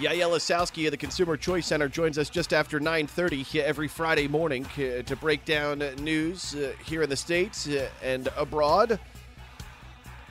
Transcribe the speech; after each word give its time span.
Yael 0.00 0.30
Ossowski 0.30 0.86
of 0.86 0.90
the 0.90 0.96
Consumer 0.96 1.36
Choice 1.36 1.66
Center 1.66 1.88
joins 1.88 2.18
us 2.18 2.28
just 2.28 2.52
after 2.52 2.80
9.30 2.80 3.60
every 3.60 3.86
Friday 3.86 4.26
morning 4.26 4.66
uh, 4.76 5.02
to 5.02 5.14
break 5.14 5.44
down 5.44 5.78
news 6.02 6.56
uh, 6.56 6.72
here 6.84 7.02
in 7.02 7.10
the 7.10 7.16
States 7.16 7.68
uh, 7.68 7.88
and 8.02 8.28
abroad. 8.36 8.98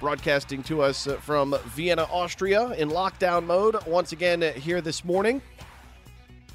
Broadcasting 0.02 0.64
to 0.64 0.82
us 0.82 1.08
from 1.22 1.56
Vienna, 1.68 2.04
Austria 2.12 2.72
in 2.72 2.90
lockdown 2.90 3.46
mode 3.46 3.78
once 3.88 4.12
again 4.12 4.42
here 4.56 4.82
this 4.82 5.06
morning. 5.06 5.42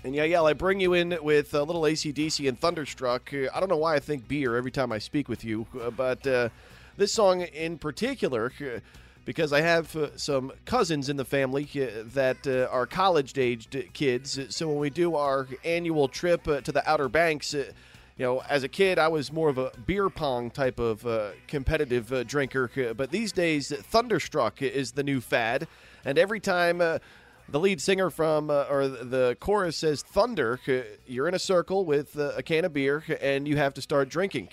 And 0.04 0.14
Yael, 0.14 0.46
I 0.46 0.52
bring 0.52 0.78
you 0.78 0.92
in 0.92 1.16
with 1.22 1.54
a 1.54 1.62
little 1.62 1.82
ACDC 1.82 2.46
and 2.46 2.60
Thunderstruck. 2.60 3.32
I 3.32 3.58
don't 3.58 3.70
know 3.70 3.78
why 3.78 3.94
I 3.94 4.00
think 4.00 4.28
beer 4.28 4.54
every 4.54 4.70
time 4.70 4.92
I 4.92 4.98
speak 4.98 5.30
with 5.30 5.44
you, 5.44 5.66
but 5.96 6.26
uh, 6.26 6.50
this 6.98 7.14
song 7.14 7.40
in 7.40 7.78
particular, 7.78 8.52
uh, 8.60 8.80
because 9.28 9.52
I 9.52 9.60
have 9.60 9.94
uh, 9.94 10.16
some 10.16 10.52
cousins 10.64 11.10
in 11.10 11.18
the 11.18 11.24
family 11.24 11.68
uh, 11.74 12.04
that 12.14 12.46
uh, 12.46 12.66
are 12.74 12.86
college 12.86 13.36
aged 13.36 13.76
kids. 13.92 14.40
So 14.48 14.68
when 14.68 14.78
we 14.78 14.88
do 14.88 15.16
our 15.16 15.46
annual 15.66 16.08
trip 16.08 16.48
uh, 16.48 16.62
to 16.62 16.72
the 16.72 16.82
Outer 16.90 17.10
Banks, 17.10 17.52
uh, 17.52 17.70
you 18.16 18.24
know, 18.24 18.40
as 18.48 18.62
a 18.62 18.68
kid, 18.68 18.98
I 18.98 19.08
was 19.08 19.30
more 19.30 19.50
of 19.50 19.58
a 19.58 19.70
beer 19.84 20.08
pong 20.08 20.50
type 20.50 20.78
of 20.78 21.04
uh, 21.04 21.32
competitive 21.46 22.26
drinker, 22.26 22.94
but 22.94 23.10
these 23.10 23.30
days, 23.30 23.70
Thunderstruck 23.70 24.62
is 24.62 24.92
the 24.92 25.02
new 25.02 25.20
fad. 25.20 25.68
And 26.06 26.16
every 26.16 26.40
time 26.40 26.78
the 26.78 27.60
lead 27.60 27.82
singer 27.82 28.08
from, 28.08 28.48
uh, 28.48 28.64
or 28.70 28.88
the 28.88 29.36
chorus 29.40 29.76
says 29.76 30.02
thunder, 30.02 30.58
you're 31.06 31.28
in 31.28 31.34
a 31.34 31.38
circle 31.38 31.84
with 31.84 32.18
uh, 32.18 32.32
a 32.34 32.42
can 32.42 32.64
of 32.64 32.72
beer 32.72 33.04
and 33.20 33.46
you 33.46 33.58
have 33.58 33.74
to 33.74 33.82
start 33.82 34.08
drinking. 34.08 34.48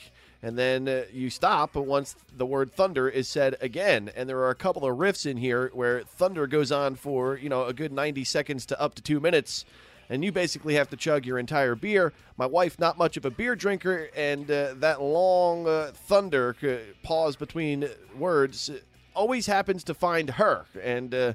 And 0.45 0.59
then 0.59 0.87
uh, 0.87 1.05
you 1.11 1.31
stop 1.31 1.73
once 1.73 2.15
the 2.37 2.45
word 2.45 2.71
thunder 2.71 3.09
is 3.09 3.27
said 3.27 3.55
again. 3.61 4.11
And 4.15 4.29
there 4.29 4.37
are 4.41 4.51
a 4.51 4.55
couple 4.55 4.85
of 4.85 4.95
riffs 4.95 5.25
in 5.25 5.37
here 5.37 5.71
where 5.73 6.03
thunder 6.03 6.45
goes 6.45 6.71
on 6.71 6.93
for, 6.93 7.35
you 7.35 7.49
know, 7.49 7.65
a 7.65 7.73
good 7.73 7.91
90 7.91 8.23
seconds 8.25 8.63
to 8.67 8.79
up 8.79 8.93
to 8.93 9.01
two 9.01 9.19
minutes 9.19 9.65
and 10.07 10.23
you 10.23 10.31
basically 10.31 10.75
have 10.75 10.87
to 10.91 10.95
chug 10.95 11.25
your 11.25 11.39
entire 11.39 11.73
beer. 11.73 12.13
My 12.37 12.45
wife, 12.45 12.77
not 12.77 12.95
much 12.95 13.17
of 13.17 13.25
a 13.25 13.31
beer 13.31 13.55
drinker, 13.55 14.11
and 14.15 14.49
uh, 14.51 14.75
that 14.75 15.01
long 15.01 15.67
uh, 15.67 15.93
thunder 15.95 16.55
uh, 16.61 16.93
pause 17.01 17.35
between 17.35 17.89
words 18.15 18.69
uh, 18.69 18.77
always 19.15 19.47
happens 19.47 19.83
to 19.85 19.95
find 19.95 20.29
her, 20.29 20.65
and 20.79 21.15
uh, 21.15 21.33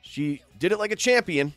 she 0.00 0.40
did 0.58 0.72
it 0.72 0.78
like 0.78 0.90
a 0.90 0.96
champion, 0.96 1.52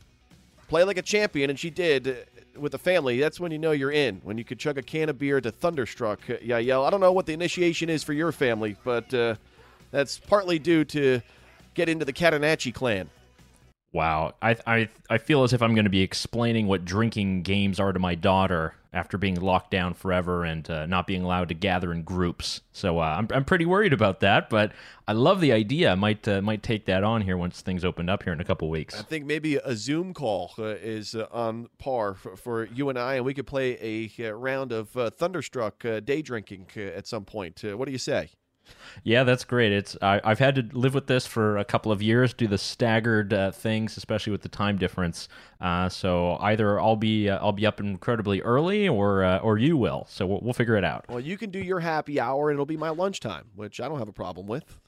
play 0.68 0.84
like 0.84 0.98
a 0.98 1.02
champion, 1.02 1.50
and 1.50 1.58
she 1.58 1.70
did. 1.70 2.28
With 2.58 2.72
the 2.72 2.78
family, 2.78 3.20
that's 3.20 3.40
when 3.40 3.52
you 3.52 3.58
know 3.58 3.72
you're 3.72 3.92
in. 3.92 4.22
When 4.24 4.38
you 4.38 4.44
could 4.44 4.60
chug 4.60 4.78
a 4.78 4.84
can 4.84 5.10
of 5.10 5.18
beer 5.18 5.42
to 5.42 5.52
Thunderstruck, 5.52 6.20
yeah, 6.42 6.60
Yael. 6.60 6.86
I 6.86 6.90
don't 6.90 7.00
know 7.00 7.12
what 7.12 7.26
the 7.26 7.34
initiation 7.34 7.90
is 7.90 8.04
for 8.04 8.14
your 8.14 8.32
family, 8.32 8.76
but 8.84 9.12
uh, 9.14 9.36
that's 9.92 10.20
partly 10.20 10.60
due 10.60 10.86
to 10.86 11.22
get 11.74 11.90
into 11.90 12.06
the 12.06 12.14
Catanacci 12.14 12.74
clan. 12.74 13.10
Wow, 13.92 14.34
I 14.42 14.58
I 14.66 14.90
I 15.10 15.18
feel 15.18 15.44
as 15.44 15.54
if 15.54 15.62
I'm 15.62 15.76
going 15.76 15.86
to 15.86 15.92
be 15.92 16.02
explaining 16.02 16.68
what 16.68 16.86
drinking 16.86 17.44
games 17.44 17.80
are 17.80 17.94
to 17.94 18.00
my 18.00 18.16
daughter 18.16 18.76
after 18.94 19.18
being 19.18 19.36
locked 19.36 19.72
down 19.72 19.94
forever 19.94 20.46
and 20.46 20.70
uh, 20.70 20.86
not 20.86 21.08
being 21.08 21.24
allowed 21.24 21.50
to 21.50 21.56
gather 21.56 21.92
in 21.92 22.04
groups. 22.04 22.62
So 22.72 23.00
uh, 23.00 23.16
I'm 23.18 23.28
I'm 23.32 23.44
pretty 23.44 23.66
worried 23.66 23.94
about 23.94 24.20
that, 24.20 24.50
but 24.50 24.72
I 25.08 25.14
love 25.14 25.42
the 25.42 25.52
idea. 25.52 25.92
I 25.92 25.96
might 25.96 26.28
uh, 26.28 26.42
might 26.42 26.64
take 26.64 26.86
that 26.86 27.04
on 27.04 27.22
here 27.22 27.36
once 27.36 27.62
things 27.62 27.84
open 27.84 28.08
up 28.08 28.24
here 28.24 28.34
in 28.34 28.40
a 28.40 28.46
couple 28.46 28.70
weeks. 28.70 28.98
I 28.98 29.02
think 29.02 29.26
maybe 29.26 29.56
a 29.56 29.76
Zoom 29.76 30.14
call 30.14 30.54
uh, 30.60 30.64
is 30.64 31.16
uh, 31.16 31.28
on 31.32 31.70
par 31.80 32.14
for, 32.14 32.36
for 32.38 32.66
you 32.66 32.90
and 32.90 33.00
I, 33.00 33.16
and 33.16 33.26
we 33.26 33.34
could 33.34 33.48
play 33.48 33.78
a 34.20 34.28
uh, 34.28 34.32
round 34.32 34.72
of 34.72 34.90
Thunderstruck 34.90 35.84
day 36.06 36.22
drinking 36.22 36.68
at 36.76 37.08
some 37.08 37.26
point. 37.26 37.64
What 37.64 37.86
do 37.86 37.92
you 37.92 37.98
say? 37.98 38.30
Yeah, 39.04 39.24
that's 39.24 39.44
great. 39.44 39.72
It's 39.72 39.98
I, 40.02 40.22
I've 40.24 40.40
had 40.40 40.56
to 40.56 40.78
live 40.78 40.94
with 40.94 41.08
this 41.08 41.26
for 41.26 41.58
a 41.58 41.66
couple 41.66 41.92
of 41.92 42.02
years, 42.02 42.34
do 42.34 42.48
the 42.48 42.58
staggered 42.58 43.34
uh, 43.34 43.52
things, 43.52 43.98
especially 43.98 44.32
with 44.32 44.42
the 44.42 44.50
time 44.50 44.78
difference. 44.78 45.28
Uh, 45.60 45.90
so 45.90 46.38
either 46.42 46.80
I'll 46.80 46.96
be 46.96 47.30
uh, 47.30 47.40
I'll 47.40 47.52
be 47.52 47.66
up 47.66 47.80
incredibly 47.80 48.42
early, 48.42 48.88
or 48.88 49.24
uh, 49.24 49.40
or 49.40 49.58
you 49.58 49.78
will. 49.78 50.06
So 50.10 50.26
we'll, 50.26 50.40
we'll 50.42 50.54
figure 50.54 50.78
it 50.78 50.84
out. 50.84 51.06
Well, 51.10 51.20
you 51.20 51.38
can 51.38 51.50
do 51.50 51.60
your 51.60 51.80
happy 51.80 52.20
hour, 52.20 52.50
and 52.50 52.56
it'll 52.56 52.66
be 52.66 52.78
my 52.78 52.90
lunchtime, 52.90 53.46
which 53.56 53.82
I 53.82 53.90
don't 53.90 54.00
have 54.00 54.10
a 54.10 54.14
problem 54.14 54.48
with. 54.48 54.80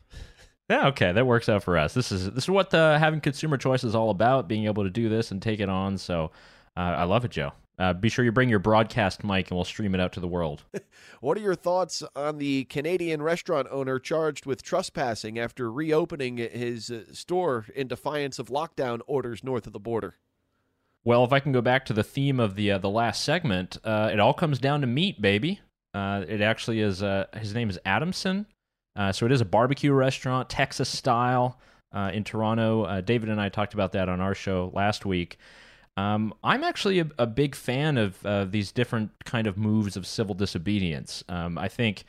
Yeah, 0.69 0.87
okay, 0.87 1.11
that 1.11 1.27
works 1.27 1.47
out 1.47 1.63
for 1.63 1.77
us. 1.77 1.93
This 1.93 2.11
is 2.11 2.31
this 2.31 2.45
is 2.45 2.49
what 2.49 2.73
uh, 2.73 2.97
having 2.97 3.21
consumer 3.21 3.57
choice 3.57 3.83
is 3.83 3.95
all 3.95 4.09
about. 4.09 4.47
Being 4.47 4.65
able 4.65 4.83
to 4.83 4.89
do 4.89 5.09
this 5.09 5.31
and 5.31 5.41
take 5.41 5.59
it 5.59 5.69
on. 5.69 5.97
So 5.97 6.31
uh, 6.77 6.79
I 6.79 7.03
love 7.03 7.25
it, 7.25 7.31
Joe. 7.31 7.53
Uh, 7.77 7.93
be 7.93 8.09
sure 8.09 8.23
you 8.23 8.31
bring 8.31 8.49
your 8.49 8.59
broadcast 8.59 9.23
mic, 9.23 9.49
and 9.49 9.57
we'll 9.57 9.65
stream 9.65 9.93
it 9.93 10.01
out 10.01 10.13
to 10.13 10.19
the 10.19 10.27
world. 10.27 10.63
What 11.21 11.37
are 11.37 11.41
your 11.41 11.55
thoughts 11.55 12.03
on 12.15 12.37
the 12.37 12.65
Canadian 12.65 13.21
restaurant 13.21 13.67
owner 13.71 13.97
charged 13.97 14.45
with 14.45 14.61
trespassing 14.61 15.39
after 15.39 15.71
reopening 15.71 16.37
his 16.37 16.91
uh, 16.91 17.05
store 17.13 17.65
in 17.73 17.87
defiance 17.87 18.37
of 18.37 18.49
lockdown 18.49 18.99
orders 19.07 19.43
north 19.43 19.65
of 19.65 19.73
the 19.73 19.79
border? 19.79 20.17
Well, 21.03 21.23
if 21.23 21.33
I 21.33 21.39
can 21.39 21.51
go 21.51 21.61
back 21.61 21.85
to 21.85 21.93
the 21.93 22.03
theme 22.03 22.39
of 22.39 22.55
the 22.55 22.71
uh, 22.71 22.77
the 22.77 22.89
last 22.89 23.23
segment, 23.23 23.77
uh, 23.83 24.09
it 24.11 24.19
all 24.19 24.33
comes 24.33 24.59
down 24.59 24.81
to 24.81 24.87
meat, 24.87 25.19
baby. 25.21 25.61
Uh, 25.93 26.25
it 26.27 26.41
actually 26.41 26.81
is. 26.81 27.01
Uh, 27.01 27.25
his 27.35 27.53
name 27.55 27.69
is 27.69 27.79
Adamson. 27.85 28.45
Uh, 28.95 29.11
so 29.11 29.25
it 29.25 29.31
is 29.31 29.41
a 29.41 29.45
barbecue 29.45 29.93
restaurant, 29.93 30.49
Texas 30.49 30.89
style, 30.89 31.59
uh, 31.91 32.11
in 32.13 32.23
Toronto. 32.23 32.83
Uh, 32.83 33.01
David 33.01 33.29
and 33.29 33.39
I 33.39 33.49
talked 33.49 33.73
about 33.73 33.91
that 33.93 34.09
on 34.09 34.21
our 34.21 34.35
show 34.35 34.71
last 34.73 35.05
week. 35.05 35.37
Um, 35.97 36.33
I'm 36.43 36.63
actually 36.63 36.99
a, 36.99 37.07
a 37.17 37.27
big 37.27 37.55
fan 37.55 37.97
of 37.97 38.25
uh, 38.25 38.45
these 38.45 38.71
different 38.71 39.11
kind 39.23 39.47
of 39.47 39.57
moves 39.57 39.95
of 39.95 40.05
civil 40.05 40.35
disobedience. 40.35 41.23
Um, 41.29 41.57
I 41.57 41.67
think 41.67 42.03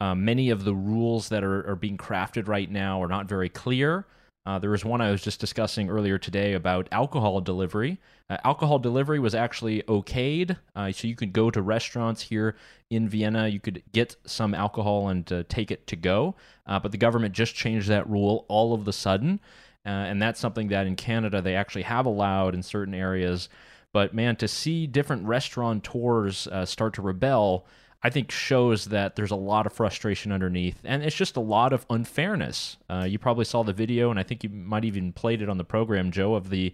uh, 0.00 0.14
many 0.14 0.50
of 0.50 0.64
the 0.64 0.74
rules 0.74 1.28
that 1.30 1.42
are, 1.42 1.68
are 1.68 1.76
being 1.76 1.96
crafted 1.96 2.46
right 2.46 2.70
now 2.70 3.02
are 3.02 3.08
not 3.08 3.28
very 3.28 3.48
clear. 3.48 4.06
Uh, 4.46 4.58
there 4.58 4.70
was 4.70 4.84
one 4.84 5.00
I 5.00 5.10
was 5.10 5.20
just 5.20 5.40
discussing 5.40 5.90
earlier 5.90 6.16
today 6.16 6.54
about 6.54 6.88
alcohol 6.90 7.40
delivery. 7.40 7.98
Uh, 8.30 8.38
alcohol 8.44 8.78
delivery 8.78 9.18
was 9.18 9.34
actually 9.34 9.82
okayed, 9.82 10.56
uh, 10.74 10.90
so 10.92 11.06
you 11.06 11.16
could 11.16 11.32
go 11.34 11.50
to 11.50 11.60
restaurants 11.60 12.22
here 12.22 12.56
in 12.88 13.08
Vienna. 13.08 13.48
You 13.48 13.60
could 13.60 13.82
get 13.92 14.16
some 14.24 14.54
alcohol 14.54 15.08
and 15.08 15.30
uh, 15.30 15.42
take 15.48 15.70
it 15.70 15.86
to 15.88 15.96
go, 15.96 16.34
but 16.66 16.92
the 16.92 16.98
government 16.98 17.34
just 17.34 17.54
changed 17.54 17.88
that 17.88 18.08
rule 18.08 18.46
all 18.48 18.72
of 18.72 18.86
the 18.86 18.92
sudden, 18.92 19.40
uh, 19.86 19.88
and 19.88 20.20
that's 20.20 20.40
something 20.40 20.68
that 20.68 20.86
in 20.86 20.96
Canada 20.96 21.40
they 21.40 21.54
actually 21.54 21.82
have 21.82 22.06
allowed 22.06 22.54
in 22.54 22.62
certain 22.62 22.94
areas. 22.94 23.48
But 23.92 24.14
man, 24.14 24.36
to 24.36 24.48
see 24.48 24.86
different 24.86 25.26
restaurateurs 25.26 26.46
uh, 26.48 26.64
start 26.66 26.94
to 26.94 27.02
rebel, 27.02 27.66
I 28.02 28.10
think 28.10 28.30
shows 28.30 28.86
that 28.86 29.16
there's 29.16 29.30
a 29.32 29.36
lot 29.36 29.66
of 29.66 29.72
frustration 29.72 30.30
underneath, 30.30 30.78
and 30.84 31.02
it's 31.02 31.16
just 31.16 31.36
a 31.36 31.40
lot 31.40 31.72
of 31.72 31.84
unfairness. 31.90 32.76
Uh, 32.88 33.06
you 33.08 33.18
probably 33.18 33.44
saw 33.44 33.64
the 33.64 33.72
video, 33.72 34.10
and 34.10 34.20
I 34.20 34.22
think 34.22 34.44
you 34.44 34.50
might 34.50 34.84
even 34.84 35.12
played 35.12 35.42
it 35.42 35.48
on 35.48 35.58
the 35.58 35.64
program, 35.64 36.12
Joe, 36.12 36.34
of 36.34 36.50
the 36.50 36.72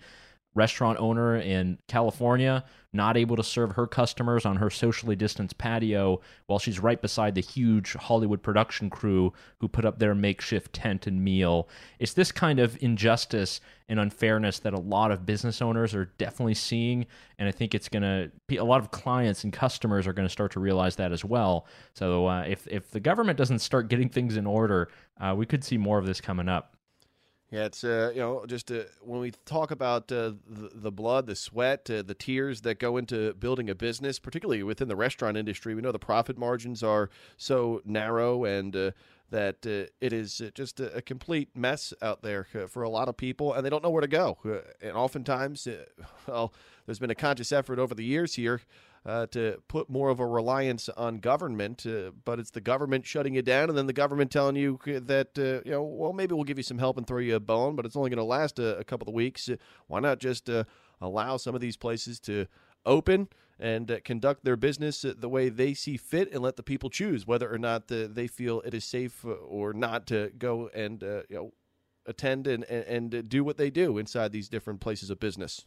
restaurant 0.54 0.98
owner 0.98 1.36
in 1.36 1.78
California 1.88 2.64
not 2.94 3.16
able 3.16 3.34
to 3.34 3.42
serve 3.42 3.72
her 3.72 3.86
customers 3.86 4.46
on 4.46 4.56
her 4.56 4.70
socially 4.70 5.16
distanced 5.16 5.58
patio 5.58 6.20
while 6.46 6.60
she's 6.60 6.78
right 6.78 7.02
beside 7.02 7.34
the 7.34 7.40
huge 7.40 7.94
Hollywood 7.94 8.40
production 8.40 8.88
crew 8.88 9.32
who 9.58 9.66
put 9.66 9.84
up 9.84 9.98
their 9.98 10.14
makeshift 10.14 10.72
tent 10.72 11.06
and 11.08 11.22
meal. 11.22 11.68
It's 11.98 12.14
this 12.14 12.30
kind 12.30 12.60
of 12.60 12.80
injustice 12.80 13.60
and 13.88 13.98
unfairness 13.98 14.60
that 14.60 14.72
a 14.72 14.78
lot 14.78 15.10
of 15.10 15.26
business 15.26 15.60
owners 15.60 15.92
are 15.92 16.06
definitely 16.18 16.54
seeing, 16.54 17.06
and 17.38 17.48
I 17.48 17.52
think 17.52 17.74
it's 17.74 17.88
going 17.88 18.04
to 18.04 18.30
be 18.46 18.56
a 18.56 18.64
lot 18.64 18.80
of 18.80 18.92
clients 18.92 19.42
and 19.42 19.52
customers 19.52 20.06
are 20.06 20.12
going 20.12 20.26
to 20.26 20.32
start 20.32 20.52
to 20.52 20.60
realize 20.60 20.96
that 20.96 21.12
as 21.12 21.24
well. 21.24 21.66
So 21.94 22.28
uh, 22.28 22.42
if 22.42 22.66
if 22.68 22.92
the 22.92 23.00
government 23.00 23.36
doesn't 23.36 23.58
start 23.58 23.88
getting 23.88 24.08
things 24.08 24.36
in 24.36 24.46
order, 24.46 24.88
uh, 25.20 25.34
we 25.36 25.46
could 25.46 25.64
see 25.64 25.76
more 25.76 25.98
of 25.98 26.06
this 26.06 26.20
coming 26.20 26.48
up. 26.48 26.73
Yeah, 27.54 27.66
it's 27.66 27.84
uh, 27.84 28.10
you 28.12 28.20
know 28.20 28.44
just 28.46 28.72
uh, 28.72 28.80
when 29.00 29.20
we 29.20 29.30
talk 29.46 29.70
about 29.70 30.10
uh, 30.10 30.32
the, 30.44 30.70
the 30.74 30.90
blood, 30.90 31.28
the 31.28 31.36
sweat, 31.36 31.88
uh, 31.88 32.02
the 32.02 32.12
tears 32.12 32.62
that 32.62 32.80
go 32.80 32.96
into 32.96 33.32
building 33.34 33.70
a 33.70 33.76
business, 33.76 34.18
particularly 34.18 34.64
within 34.64 34.88
the 34.88 34.96
restaurant 34.96 35.36
industry, 35.36 35.72
we 35.76 35.80
know 35.80 35.92
the 35.92 35.98
profit 36.00 36.36
margins 36.36 36.82
are 36.82 37.10
so 37.36 37.80
narrow 37.84 38.44
and 38.44 38.74
uh, 38.74 38.90
that 39.30 39.64
uh, 39.64 39.88
it 40.00 40.12
is 40.12 40.42
just 40.54 40.80
a, 40.80 40.96
a 40.96 41.00
complete 41.00 41.48
mess 41.54 41.94
out 42.02 42.22
there 42.22 42.48
for 42.66 42.82
a 42.82 42.88
lot 42.88 43.08
of 43.08 43.16
people, 43.16 43.52
and 43.52 43.64
they 43.64 43.70
don't 43.70 43.84
know 43.84 43.90
where 43.90 44.00
to 44.00 44.08
go. 44.08 44.36
And 44.82 44.96
oftentimes, 44.96 45.68
well, 46.26 46.52
there's 46.86 46.98
been 46.98 47.10
a 47.10 47.14
conscious 47.14 47.52
effort 47.52 47.78
over 47.78 47.94
the 47.94 48.04
years 48.04 48.34
here 48.34 48.62
uh, 49.06 49.26
to 49.26 49.62
put 49.68 49.90
more 49.90 50.08
of 50.08 50.18
a 50.18 50.26
reliance 50.26 50.88
on 50.90 51.18
government, 51.18 51.84
uh, 51.86 52.10
but 52.24 52.38
it's 52.38 52.50
the 52.50 52.60
government 52.60 53.06
shutting 53.06 53.34
you 53.34 53.42
down, 53.42 53.68
and 53.68 53.76
then 53.76 53.86
the 53.86 53.92
government 53.92 54.30
telling 54.30 54.56
you 54.56 54.78
that 54.84 55.38
uh, 55.38 55.62
you 55.64 55.72
know, 55.72 55.82
well, 55.82 56.12
maybe 56.12 56.34
we'll 56.34 56.44
give 56.44 56.58
you 56.58 56.64
some 56.64 56.78
help 56.78 56.96
and 56.96 57.06
throw 57.06 57.18
you 57.18 57.36
a 57.36 57.40
bone, 57.40 57.76
but 57.76 57.84
it's 57.84 57.96
only 57.96 58.10
going 58.10 58.18
to 58.18 58.24
last 58.24 58.58
a, 58.58 58.78
a 58.78 58.84
couple 58.84 59.08
of 59.08 59.14
weeks. 59.14 59.48
Uh, 59.48 59.56
Why 59.88 60.00
not 60.00 60.20
just 60.20 60.48
uh, 60.48 60.64
allow 61.00 61.36
some 61.36 61.54
of 61.54 61.60
these 61.60 61.76
places 61.76 62.18
to 62.20 62.46
open 62.86 63.28
and 63.58 63.90
uh, 63.90 64.00
conduct 64.04 64.44
their 64.44 64.56
business 64.56 65.04
uh, 65.04 65.14
the 65.16 65.28
way 65.28 65.48
they 65.48 65.74
see 65.74 65.96
fit, 65.96 66.32
and 66.32 66.42
let 66.42 66.56
the 66.56 66.62
people 66.62 66.90
choose 66.90 67.26
whether 67.26 67.52
or 67.52 67.58
not 67.58 67.90
uh, 67.92 68.08
they 68.10 68.26
feel 68.26 68.60
it 68.62 68.74
is 68.74 68.84
safe 68.84 69.24
or 69.24 69.72
not 69.72 70.06
to 70.06 70.32
go 70.38 70.70
and 70.74 71.04
uh, 71.04 71.22
you 71.28 71.36
know 71.36 71.52
attend 72.06 72.46
and, 72.46 72.64
and 72.64 73.14
and 73.14 73.28
do 73.28 73.44
what 73.44 73.56
they 73.56 73.70
do 73.70 73.98
inside 73.98 74.32
these 74.32 74.48
different 74.48 74.80
places 74.80 75.10
of 75.10 75.20
business. 75.20 75.66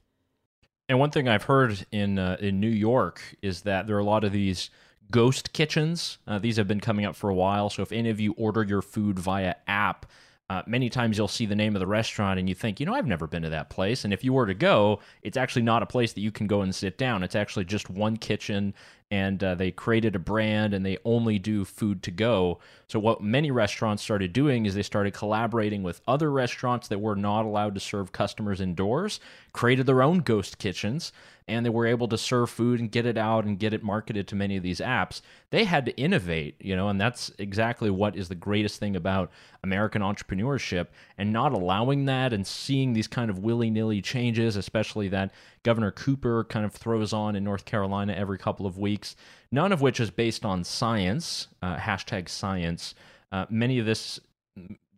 And 0.89 0.99
one 0.99 1.11
thing 1.11 1.27
I've 1.27 1.43
heard 1.43 1.85
in 1.91 2.17
uh, 2.17 2.37
in 2.39 2.59
New 2.59 2.69
York 2.69 3.21
is 3.41 3.61
that 3.61 3.87
there 3.87 3.95
are 3.97 3.99
a 3.99 4.05
lot 4.05 4.23
of 4.23 4.31
these 4.31 4.69
ghost 5.11 5.53
kitchens. 5.53 6.17
Uh, 6.27 6.39
these 6.39 6.57
have 6.57 6.67
been 6.67 6.79
coming 6.79 7.05
up 7.05 7.15
for 7.15 7.29
a 7.29 7.35
while. 7.35 7.69
So 7.69 7.81
if 7.81 7.91
any 7.91 8.09
of 8.09 8.19
you 8.19 8.33
order 8.37 8.63
your 8.63 8.81
food 8.81 9.19
via 9.19 9.55
app, 9.67 10.05
uh, 10.49 10.61
many 10.65 10.89
times 10.89 11.17
you'll 11.17 11.27
see 11.27 11.45
the 11.45 11.55
name 11.55 11.75
of 11.75 11.81
the 11.81 11.87
restaurant 11.87 12.39
and 12.39 12.47
you 12.47 12.55
think, 12.55 12.79
you 12.79 12.85
know, 12.85 12.93
I've 12.93 13.05
never 13.05 13.27
been 13.27 13.43
to 13.43 13.49
that 13.49 13.69
place. 13.69 14.05
And 14.05 14.13
if 14.13 14.23
you 14.23 14.31
were 14.31 14.45
to 14.45 14.53
go, 14.53 14.99
it's 15.21 15.35
actually 15.35 15.63
not 15.63 15.83
a 15.83 15.85
place 15.85 16.13
that 16.13 16.21
you 16.21 16.31
can 16.31 16.47
go 16.47 16.61
and 16.61 16.73
sit 16.73 16.97
down. 16.97 17.21
It's 17.21 17.35
actually 17.35 17.65
just 17.65 17.89
one 17.89 18.15
kitchen, 18.15 18.73
and 19.09 19.41
uh, 19.41 19.55
they 19.55 19.71
created 19.71 20.15
a 20.15 20.19
brand 20.19 20.73
and 20.73 20.85
they 20.85 20.97
only 21.05 21.39
do 21.39 21.63
food 21.63 22.03
to 22.03 22.11
go. 22.11 22.59
So, 22.87 22.99
what 22.99 23.21
many 23.21 23.51
restaurants 23.51 24.03
started 24.03 24.33
doing 24.33 24.65
is 24.65 24.75
they 24.75 24.83
started 24.83 25.13
collaborating 25.13 25.83
with 25.83 26.01
other 26.07 26.31
restaurants 26.31 26.87
that 26.89 26.99
were 26.99 27.15
not 27.15 27.45
allowed 27.45 27.75
to 27.75 27.81
serve 27.81 28.11
customers 28.11 28.59
indoors, 28.59 29.19
created 29.53 29.85
their 29.85 30.01
own 30.03 30.19
ghost 30.19 30.57
kitchens, 30.57 31.13
and 31.47 31.65
they 31.65 31.69
were 31.69 31.87
able 31.87 32.09
to 32.09 32.17
serve 32.17 32.49
food 32.49 32.79
and 32.79 32.91
get 32.91 33.05
it 33.05 33.17
out 33.17 33.45
and 33.45 33.59
get 33.59 33.73
it 33.73 33.81
marketed 33.81 34.27
to 34.27 34.35
many 34.35 34.57
of 34.57 34.63
these 34.63 34.81
apps. 34.81 35.21
They 35.49 35.63
had 35.63 35.85
to 35.85 35.97
innovate, 35.97 36.55
you 36.59 36.75
know, 36.75 36.89
and 36.89 36.99
that's 36.99 37.31
exactly 37.37 37.89
what 37.89 38.17
is 38.17 38.27
the 38.27 38.35
greatest 38.35 38.79
thing 38.79 38.97
about 38.97 39.31
American 39.63 40.01
entrepreneurship 40.01 40.87
and 41.17 41.31
not 41.31 41.53
allowing 41.53 42.05
that 42.05 42.33
and 42.33 42.45
seeing 42.45 42.91
these 42.91 43.07
kind 43.07 43.29
of 43.29 43.39
willy 43.39 43.69
nilly 43.69 44.01
changes, 44.01 44.57
especially 44.57 45.07
that 45.09 45.31
Governor 45.67 45.91
Cooper 45.91 46.45
kind 46.45 46.65
of 46.65 46.71
throws 46.71 47.11
on 47.11 47.35
in 47.35 47.43
North 47.43 47.65
Carolina 47.65 48.13
every 48.13 48.37
couple 48.37 48.65
of 48.65 48.77
weeks, 48.77 49.17
none 49.51 49.73
of 49.73 49.81
which 49.81 49.99
is 49.99 50.09
based 50.09 50.45
on 50.45 50.63
science, 50.63 51.49
uh, 51.61 51.75
hashtag 51.75 52.29
science. 52.29 52.95
Uh, 53.33 53.47
many 53.49 53.77
of 53.77 53.85
this 53.85 54.17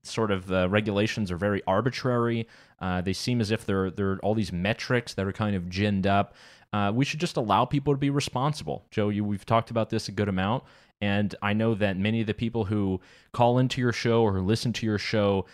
sort 0.04 0.30
of 0.30 0.52
uh, 0.52 0.70
regulations 0.70 1.32
are 1.32 1.38
very 1.38 1.64
arbitrary. 1.66 2.48
Uh, 2.80 3.02
they 3.02 3.14
seem 3.14 3.42
as 3.42 3.50
if 3.50 3.66
they're 3.66 3.90
they're 3.90 4.20
all 4.20 4.36
these 4.36 4.54
metrics 4.54 5.16
that 5.16 5.26
are 5.26 5.32
kind 5.32 5.56
of 5.56 5.72
ginned 5.72 6.06
up. 6.06 6.36
Uh, 6.72 6.92
we 6.94 7.04
should 7.04 7.20
just 7.20 7.36
allow 7.36 7.66
people 7.66 7.92
to 7.92 7.98
be 7.98 8.12
responsible. 8.12 8.86
Joe, 8.92 9.10
you, 9.10 9.24
we've 9.24 9.48
talked 9.48 9.72
about 9.72 9.90
this 9.90 10.08
a 10.08 10.12
good 10.12 10.30
amount, 10.30 10.66
and 11.02 11.34
I 11.42 11.54
know 11.54 11.74
that 11.74 11.98
many 11.98 12.22
of 12.22 12.28
the 12.28 12.36
people 12.36 12.66
who 12.66 13.02
call 13.34 13.58
into 13.58 13.82
your 13.82 13.92
show 13.92 14.22
or 14.22 14.40
listen 14.40 14.72
to 14.74 14.86
your 14.86 15.00
show, 15.00 15.48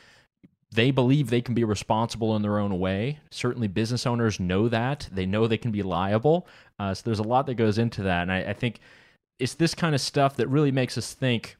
they 0.76 0.92
believe 0.92 1.30
they 1.30 1.42
can 1.42 1.56
be 1.56 1.64
responsible 1.64 2.36
in 2.36 2.42
their 2.42 2.60
own 2.60 2.80
way. 2.80 3.20
Certainly, 3.32 3.70
business 3.70 4.06
owners 4.06 4.40
know 4.40 4.70
that. 4.70 5.10
They 5.12 5.26
know 5.26 5.48
they 5.48 5.58
can 5.58 5.72
be 5.72 5.84
liable. 5.84 6.48
Uh, 6.78 6.94
so 6.94 7.04
there's 7.06 7.20
a 7.20 7.24
lot 7.24 7.46
that 7.48 7.56
goes 7.56 7.78
into 7.78 8.04
that, 8.04 8.24
and 8.24 8.32
I, 8.32 8.50
I 8.50 8.54
think 8.54 8.80
it's 9.40 9.56
this 9.56 9.76
kind 9.76 9.96
of 9.96 10.02
stuff 10.02 10.36
that 10.38 10.48
really 10.48 10.72
makes 10.72 10.98
us 10.98 11.14
think 11.14 11.58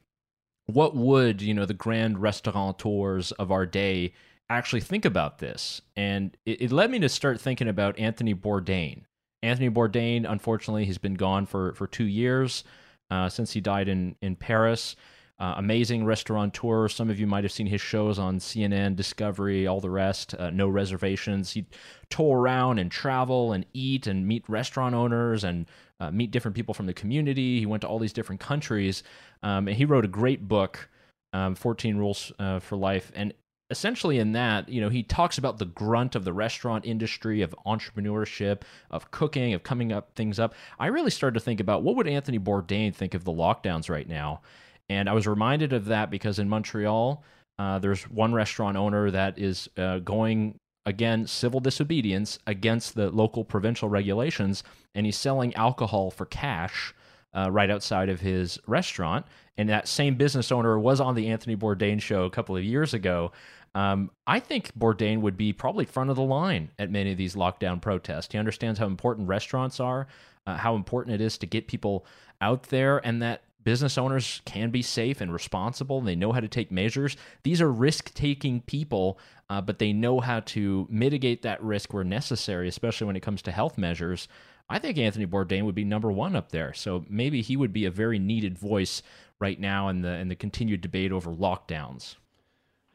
what 0.68 0.96
would 0.96 1.42
you 1.42 1.54
know 1.54 1.66
the 1.66 1.74
grand 1.74 2.20
restaurateurs 2.20 3.32
of 3.34 3.52
our 3.52 3.66
day 3.66 4.14
actually 4.50 4.82
think 4.82 5.06
about 5.06 5.40
this 5.40 5.82
and 5.96 6.36
it, 6.46 6.62
it, 6.64 6.72
led 6.72 6.90
me 6.92 7.00
to 7.00 7.10
start 7.10 7.40
thinking 7.40 7.68
about 7.68 7.98
anthony 8.00 8.34
bourdain 8.34 9.04
anthony 9.44 9.70
bourdain 9.70 10.30
unfortunately 10.30 10.86
he's 10.86 10.98
been 10.98 11.16
gone 11.16 11.46
for 11.46 11.74
for 11.74 11.88
two 11.88 12.06
years 12.06 12.64
uh, 13.12 13.30
since 13.30 13.52
he 13.52 13.62
died 13.62 13.88
in 13.88 14.16
in 14.22 14.36
paris 14.36 14.96
uh, 15.38 15.56
amazing 15.58 16.06
restaurateur. 16.06 16.88
Some 16.88 17.10
of 17.10 17.20
you 17.20 17.28
might 17.28 17.44
have 17.44 17.52
seen 17.52 17.68
his 17.68 17.82
shows 17.82 18.18
on 18.18 18.40
CNN, 18.40 18.96
Discovery, 18.96 19.68
all 19.68 19.82
the 19.82 19.90
rest. 19.90 20.34
Uh, 20.34 20.50
no 20.50 20.70
reservations. 20.70 21.52
He'd 21.52 21.68
tour 22.10 22.40
around 22.40 22.80
and 22.80 22.90
travel 22.90 23.52
and 23.52 23.66
eat 23.74 24.08
and 24.08 24.28
meet 24.28 24.48
restaurant 24.48 24.96
owners 24.96 25.44
and 25.44 25.66
uh, 26.00 26.12
meet 26.12 26.32
different 26.32 26.56
people 26.56 26.74
from 26.74 26.86
the 26.86 26.94
community. 26.94 27.60
He 27.60 27.66
went 27.66 27.82
to 27.82 27.88
all 27.88 28.00
these 28.00 28.14
different 28.14 28.42
countries, 28.42 29.04
um, 29.44 29.68
and 29.68 29.76
he 29.76 29.86
wrote 29.86 30.06
a 30.06 30.10
great 30.10 30.48
book, 30.48 30.90
um, 31.34 31.56
14 31.56 31.98
Rules 31.98 32.32
uh, 32.40 32.60
for 32.60 32.78
Life. 32.78 33.12
And 33.14 33.34
essentially, 33.70 34.20
in 34.20 34.34
that, 34.34 34.70
you 34.70 34.80
know, 34.80 34.90
he 34.90 35.04
talks 35.04 35.38
about 35.38 35.58
the 35.58 35.66
grunt 35.66 36.16
of 36.16 36.24
the 36.24 36.34
restaurant 36.34 36.86
industry, 36.86 37.42
of 37.42 37.56
entrepreneurship, 37.66 38.62
of 38.92 39.12
cooking, 39.12 39.54
of 39.54 39.64
coming 39.64 39.92
up 39.92 40.16
things 40.16 40.40
up. 40.40 40.54
I 40.80 40.88
really 40.88 41.12
started 41.12 41.40
to 41.40 41.44
think 41.44 41.60
about 41.60 41.84
what 41.84 41.96
would 41.96 42.08
Anthony 42.08 42.40
Bourdain 42.40 42.94
think 42.94 43.14
of 43.14 43.24
the 43.24 43.34
lockdowns 43.34 43.90
right 43.90 44.08
now. 44.08 44.42
And 44.90 45.10
I 45.10 45.14
was 45.14 45.28
reminded 45.28 45.74
of 45.74 45.86
that 45.86 46.12
because 46.12 46.40
in 46.40 46.50
Montreal, 46.50 47.24
uh, 47.58 47.80
there's 47.80 48.04
one 48.04 48.34
restaurant 48.34 48.78
owner 48.78 49.10
that 49.12 49.40
is 49.40 49.70
uh, 49.78 50.00
going 50.00 50.60
again 50.86 51.26
civil 51.26 51.60
disobedience 51.60 52.38
against 52.46 52.96
the 52.96 53.10
local 53.10 53.44
provincial 53.44 53.90
regulations, 53.90 54.64
and 54.94 55.06
he's 55.06 55.18
selling 55.18 55.56
alcohol 55.56 56.12
for 56.12 56.26
cash 56.26 56.94
uh, 57.36 57.50
right 57.52 57.70
outside 57.70 58.10
of 58.10 58.22
his 58.22 58.60
restaurant. 58.68 59.26
And 59.58 59.70
that 59.70 59.88
same 59.88 60.16
business 60.16 60.52
owner 60.52 60.78
was 60.78 61.00
on 61.00 61.16
the 61.16 61.28
Anthony 61.28 61.56
Bourdain 61.56 62.02
show 62.02 62.26
a 62.26 62.30
couple 62.30 62.56
of 62.56 62.64
years 62.64 62.94
ago. 62.94 63.32
Um, 63.74 64.12
I 64.26 64.40
think 64.40 64.72
Bourdain 64.78 65.20
would 65.22 65.36
be 65.36 65.52
probably 65.52 65.86
front 65.86 66.10
of 66.10 66.16
the 66.16 66.24
line 66.24 66.72
at 66.80 66.92
many 66.92 67.12
of 67.12 67.18
these 67.18 67.36
lockdown 67.36 67.82
protests. 67.82 68.32
He 68.32 68.38
understands 68.38 68.80
how 68.80 68.86
important 68.86 69.28
restaurants 69.28 69.80
are, 69.82 70.08
uh, 70.48 70.56
how 70.56 70.76
important 70.76 71.16
it 71.16 71.22
is 71.22 71.38
to 71.40 71.46
get 71.46 71.68
people 71.68 72.06
out 72.40 72.64
there, 72.64 73.06
and 73.06 73.22
that 73.22 73.44
business 73.66 73.98
owners 73.98 74.42
can 74.46 74.70
be 74.70 74.82
safe 74.82 75.20
and 75.20 75.34
responsible 75.34 75.98
and 75.98 76.08
they 76.08 76.16
know 76.16 76.32
how 76.32 76.40
to 76.40 76.48
take 76.48 76.72
measures. 76.72 77.18
These 77.44 77.62
are 77.62 77.72
risk 77.72 78.14
taking 78.14 78.62
people, 78.62 79.20
uh, 79.50 79.60
but 79.60 79.80
they 79.80 79.92
know 79.92 80.22
how 80.22 80.40
to 80.42 80.88
mitigate 80.90 81.42
that 81.42 81.62
risk 81.62 81.94
where 81.94 82.06
necessary, 82.06 82.70
especially 82.70 83.08
when 83.08 83.18
it 83.18 83.24
comes 83.24 83.42
to 83.42 83.52
health 83.52 83.78
measures. 83.78 84.30
I 84.70 84.80
think 84.80 84.98
Anthony 84.98 85.26
Bourdain 85.26 85.64
would 85.64 85.76
be 85.76 85.84
number 85.84 86.12
one 86.12 86.36
up 86.36 86.52
there. 86.52 86.74
So 86.74 87.04
maybe 87.10 87.42
he 87.42 87.58
would 87.58 87.74
be 87.74 87.86
a 87.86 87.92
very 87.92 88.20
needed 88.20 88.58
voice 88.58 89.02
right 89.40 89.60
now 89.60 89.90
in 89.90 90.02
the 90.02 90.16
in 90.16 90.30
the 90.30 90.36
continued 90.36 90.82
debate 90.82 91.12
over 91.12 91.32
lockdowns. 91.32 92.16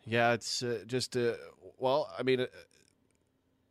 Yeah, 0.07 0.33
it's 0.33 0.63
uh, 0.63 0.83
just 0.87 1.17
uh, 1.17 1.35
well, 1.79 2.13
I 2.19 2.23
mean, 2.23 2.41
uh, 2.41 2.47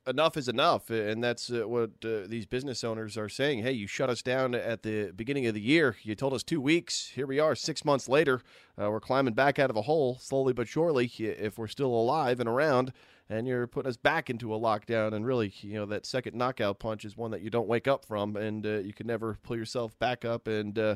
enough 0.09 0.35
is 0.35 0.47
enough, 0.49 0.89
and 0.89 1.23
that's 1.23 1.51
uh, 1.51 1.67
what 1.67 1.91
uh, 2.03 2.27
these 2.27 2.45
business 2.45 2.83
owners 2.83 3.17
are 3.17 3.29
saying. 3.29 3.61
Hey, 3.61 3.71
you 3.71 3.87
shut 3.87 4.09
us 4.09 4.21
down 4.21 4.55
at 4.55 4.83
the 4.83 5.11
beginning 5.15 5.45
of 5.45 5.53
the 5.53 5.61
year. 5.61 5.95
You 6.01 6.15
told 6.15 6.33
us 6.33 6.43
two 6.43 6.59
weeks. 6.59 7.11
Here 7.15 7.27
we 7.27 7.39
are, 7.39 7.55
six 7.55 7.85
months 7.85 8.09
later. 8.09 8.41
Uh, 8.81 8.89
we're 8.89 8.99
climbing 8.99 9.33
back 9.33 9.59
out 9.59 9.69
of 9.69 9.75
a 9.75 9.83
hole 9.83 10.17
slowly 10.19 10.53
but 10.53 10.67
surely. 10.67 11.05
If 11.17 11.57
we're 11.57 11.67
still 11.67 11.93
alive 11.93 12.39
and 12.39 12.49
around, 12.49 12.91
and 13.29 13.47
you're 13.47 13.67
putting 13.67 13.89
us 13.89 13.97
back 13.97 14.29
into 14.29 14.53
a 14.53 14.59
lockdown, 14.59 15.13
and 15.13 15.25
really, 15.25 15.53
you 15.61 15.75
know, 15.75 15.85
that 15.85 16.05
second 16.05 16.35
knockout 16.35 16.79
punch 16.79 17.05
is 17.05 17.15
one 17.15 17.31
that 17.31 17.41
you 17.41 17.49
don't 17.49 17.67
wake 17.67 17.87
up 17.87 18.03
from, 18.05 18.35
and 18.35 18.65
uh, 18.65 18.79
you 18.79 18.93
can 18.93 19.07
never 19.07 19.37
pull 19.43 19.55
yourself 19.55 19.97
back 19.99 20.25
up 20.25 20.47
and 20.47 20.77
uh, 20.79 20.95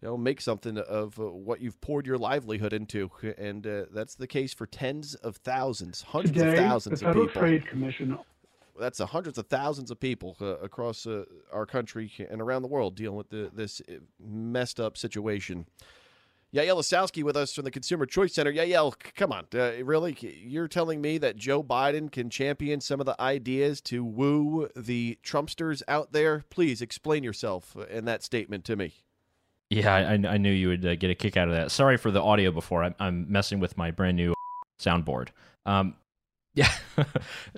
you 0.00 0.08
know 0.08 0.16
make 0.16 0.40
something 0.40 0.78
of 0.78 1.18
uh, 1.18 1.24
what 1.24 1.60
you've 1.60 1.80
poured 1.80 2.06
your 2.06 2.18
livelihood 2.18 2.72
into 2.72 3.10
and 3.38 3.66
uh, 3.66 3.84
that's 3.92 4.14
the 4.14 4.26
case 4.26 4.52
for 4.52 4.66
tens 4.66 5.14
of 5.14 5.36
thousands 5.36 6.02
hundreds 6.02 6.32
Today, 6.32 6.52
of 6.52 6.58
thousands 6.58 7.00
the 7.00 7.06
Federal 7.06 7.24
of 7.24 7.30
people 7.30 7.42
Trade 7.42 7.66
Commission 7.66 8.18
that's 8.78 9.00
uh, 9.00 9.06
hundreds 9.06 9.38
of 9.38 9.46
thousands 9.46 9.90
of 9.90 10.00
people 10.00 10.36
uh, 10.40 10.56
across 10.58 11.06
uh, 11.06 11.24
our 11.52 11.66
country 11.66 12.12
and 12.30 12.40
around 12.40 12.62
the 12.62 12.68
world 12.68 12.94
dealing 12.94 13.16
with 13.16 13.30
the, 13.30 13.50
this 13.54 13.80
uh, 13.88 13.94
messed 14.20 14.80
up 14.80 14.96
situation. 14.96 15.66
Yael 16.54 16.76
Ossowski 16.76 17.24
with 17.24 17.36
us 17.36 17.52
from 17.52 17.64
the 17.64 17.70
Consumer 17.70 18.06
Choice 18.06 18.32
Center. 18.32 18.52
Yael, 18.52 18.94
come 19.16 19.32
on, 19.32 19.46
uh, 19.54 19.72
really? 19.82 20.16
You're 20.20 20.68
telling 20.68 21.00
me 21.00 21.18
that 21.18 21.36
Joe 21.36 21.64
Biden 21.64 22.12
can 22.12 22.30
champion 22.30 22.80
some 22.80 23.00
of 23.00 23.06
the 23.06 23.20
ideas 23.20 23.80
to 23.82 24.04
woo 24.04 24.68
the 24.76 25.18
Trumpsters 25.24 25.82
out 25.88 26.12
there? 26.12 26.44
Please 26.50 26.80
explain 26.80 27.24
yourself 27.24 27.76
in 27.90 28.04
that 28.04 28.22
statement 28.22 28.64
to 28.66 28.76
me. 28.76 28.92
Yeah, 29.70 29.94
I, 29.94 30.12
I 30.12 30.36
knew 30.36 30.52
you 30.52 30.68
would 30.68 30.86
uh, 30.86 30.94
get 30.94 31.10
a 31.10 31.16
kick 31.16 31.36
out 31.36 31.48
of 31.48 31.54
that. 31.54 31.72
Sorry 31.72 31.96
for 31.96 32.12
the 32.12 32.22
audio 32.22 32.52
before. 32.52 32.84
I'm, 32.84 32.94
I'm 33.00 33.30
messing 33.30 33.58
with 33.58 33.76
my 33.76 33.90
brand 33.90 34.16
new 34.16 34.34
soundboard. 34.78 35.28
Um, 35.66 35.96
yeah, 36.54 36.70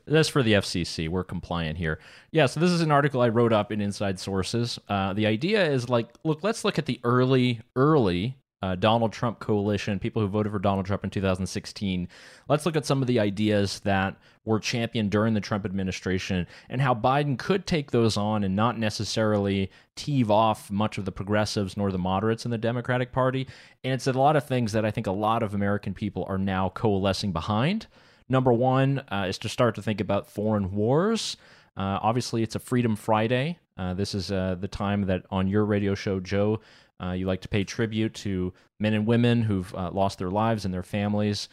that's 0.07 0.29
for 0.29 0.43
the 0.43 0.55
FCC. 0.55 1.09
We're 1.09 1.25
compliant 1.25 1.79
here. 1.79 1.99
Yeah, 2.31 2.47
so 2.47 2.61
this 2.61 2.71
is 2.71 2.81
an 2.81 2.91
article 2.91 3.21
I 3.21 3.29
wrote 3.29 3.53
up 3.53 3.71
in 3.71 3.81
Inside 3.81 4.19
Sources. 4.19 4.79
Uh, 4.89 5.13
the 5.13 5.27
idea 5.27 5.65
is 5.71 5.89
like, 5.89 6.09
look, 6.25 6.43
let's 6.43 6.65
look 6.65 6.79
at 6.79 6.87
the 6.87 6.99
early, 7.05 7.61
early 7.75 8.37
uh, 8.63 8.75
Donald 8.75 9.13
Trump 9.13 9.39
coalition, 9.39 9.99
people 9.99 10.23
who 10.23 10.29
voted 10.29 10.51
for 10.51 10.59
Donald 10.59 10.87
Trump 10.87 11.05
in 11.05 11.11
2016. 11.11 12.09
Let's 12.49 12.65
look 12.65 12.75
at 12.75 12.87
some 12.87 13.03
of 13.03 13.07
the 13.07 13.21
ideas 13.21 13.81
that 13.81 14.17
were 14.47 14.59
championed 14.59 15.11
during 15.11 15.35
the 15.35 15.41
Trump 15.41 15.67
administration 15.67 16.47
and 16.71 16.81
how 16.81 16.95
Biden 16.95 17.39
could 17.39 17.67
take 17.67 17.91
those 17.91 18.17
on 18.17 18.45
and 18.45 18.57
not 18.57 18.79
necessarily 18.79 19.71
teave 19.95 20.31
off 20.31 20.71
much 20.71 20.97
of 20.97 21.05
the 21.05 21.13
progressives 21.13 21.77
nor 21.77 21.93
the 21.93 21.99
moderates 21.99 22.45
in 22.45 22.51
the 22.51 22.59
Democratic 22.59 23.13
Party. 23.13 23.47
And 23.85 23.93
it's 23.93 24.07
a 24.07 24.13
lot 24.13 24.37
of 24.37 24.47
things 24.47 24.73
that 24.73 24.87
I 24.87 24.91
think 24.91 25.07
a 25.07 25.13
lot 25.13 25.43
of 25.43 25.55
American 25.55 25.93
people 25.93 26.25
are 26.29 26.39
now 26.39 26.71
coalescing 26.71 27.33
behind. 27.33 27.87
Number 28.29 28.53
one 28.53 29.01
uh, 29.11 29.27
is 29.29 29.39
to 29.39 29.49
start 29.49 29.75
to 29.77 29.83
think 29.83 30.01
about 30.01 30.29
foreign 30.29 30.75
wars. 30.75 31.37
Uh, 31.77 31.99
obviously, 32.03 32.43
it's 32.43 32.55
a 32.55 32.59
Freedom 32.59 32.97
Friday. 32.97 33.59
Uh, 33.77 33.95
this 33.95 34.15
is 34.15 34.33
uh, 34.33 34.57
the 34.59 34.69
time 34.69 35.03
that 35.03 35.25
on 35.31 35.49
your 35.49 35.65
radio 35.65 35.95
show, 35.95 36.19
Joe, 36.19 36.61
uh, 37.03 37.13
you 37.13 37.27
like 37.27 37.43
to 37.43 37.49
pay 37.49 37.63
tribute 37.63 38.15
to 38.15 38.53
men 38.81 38.95
and 38.95 39.07
women 39.07 39.43
who've 39.43 39.73
uh, 39.75 39.91
lost 39.91 40.19
their 40.19 40.31
lives 40.31 40.65
and 40.65 40.73
their 40.73 40.83
families 40.83 41.49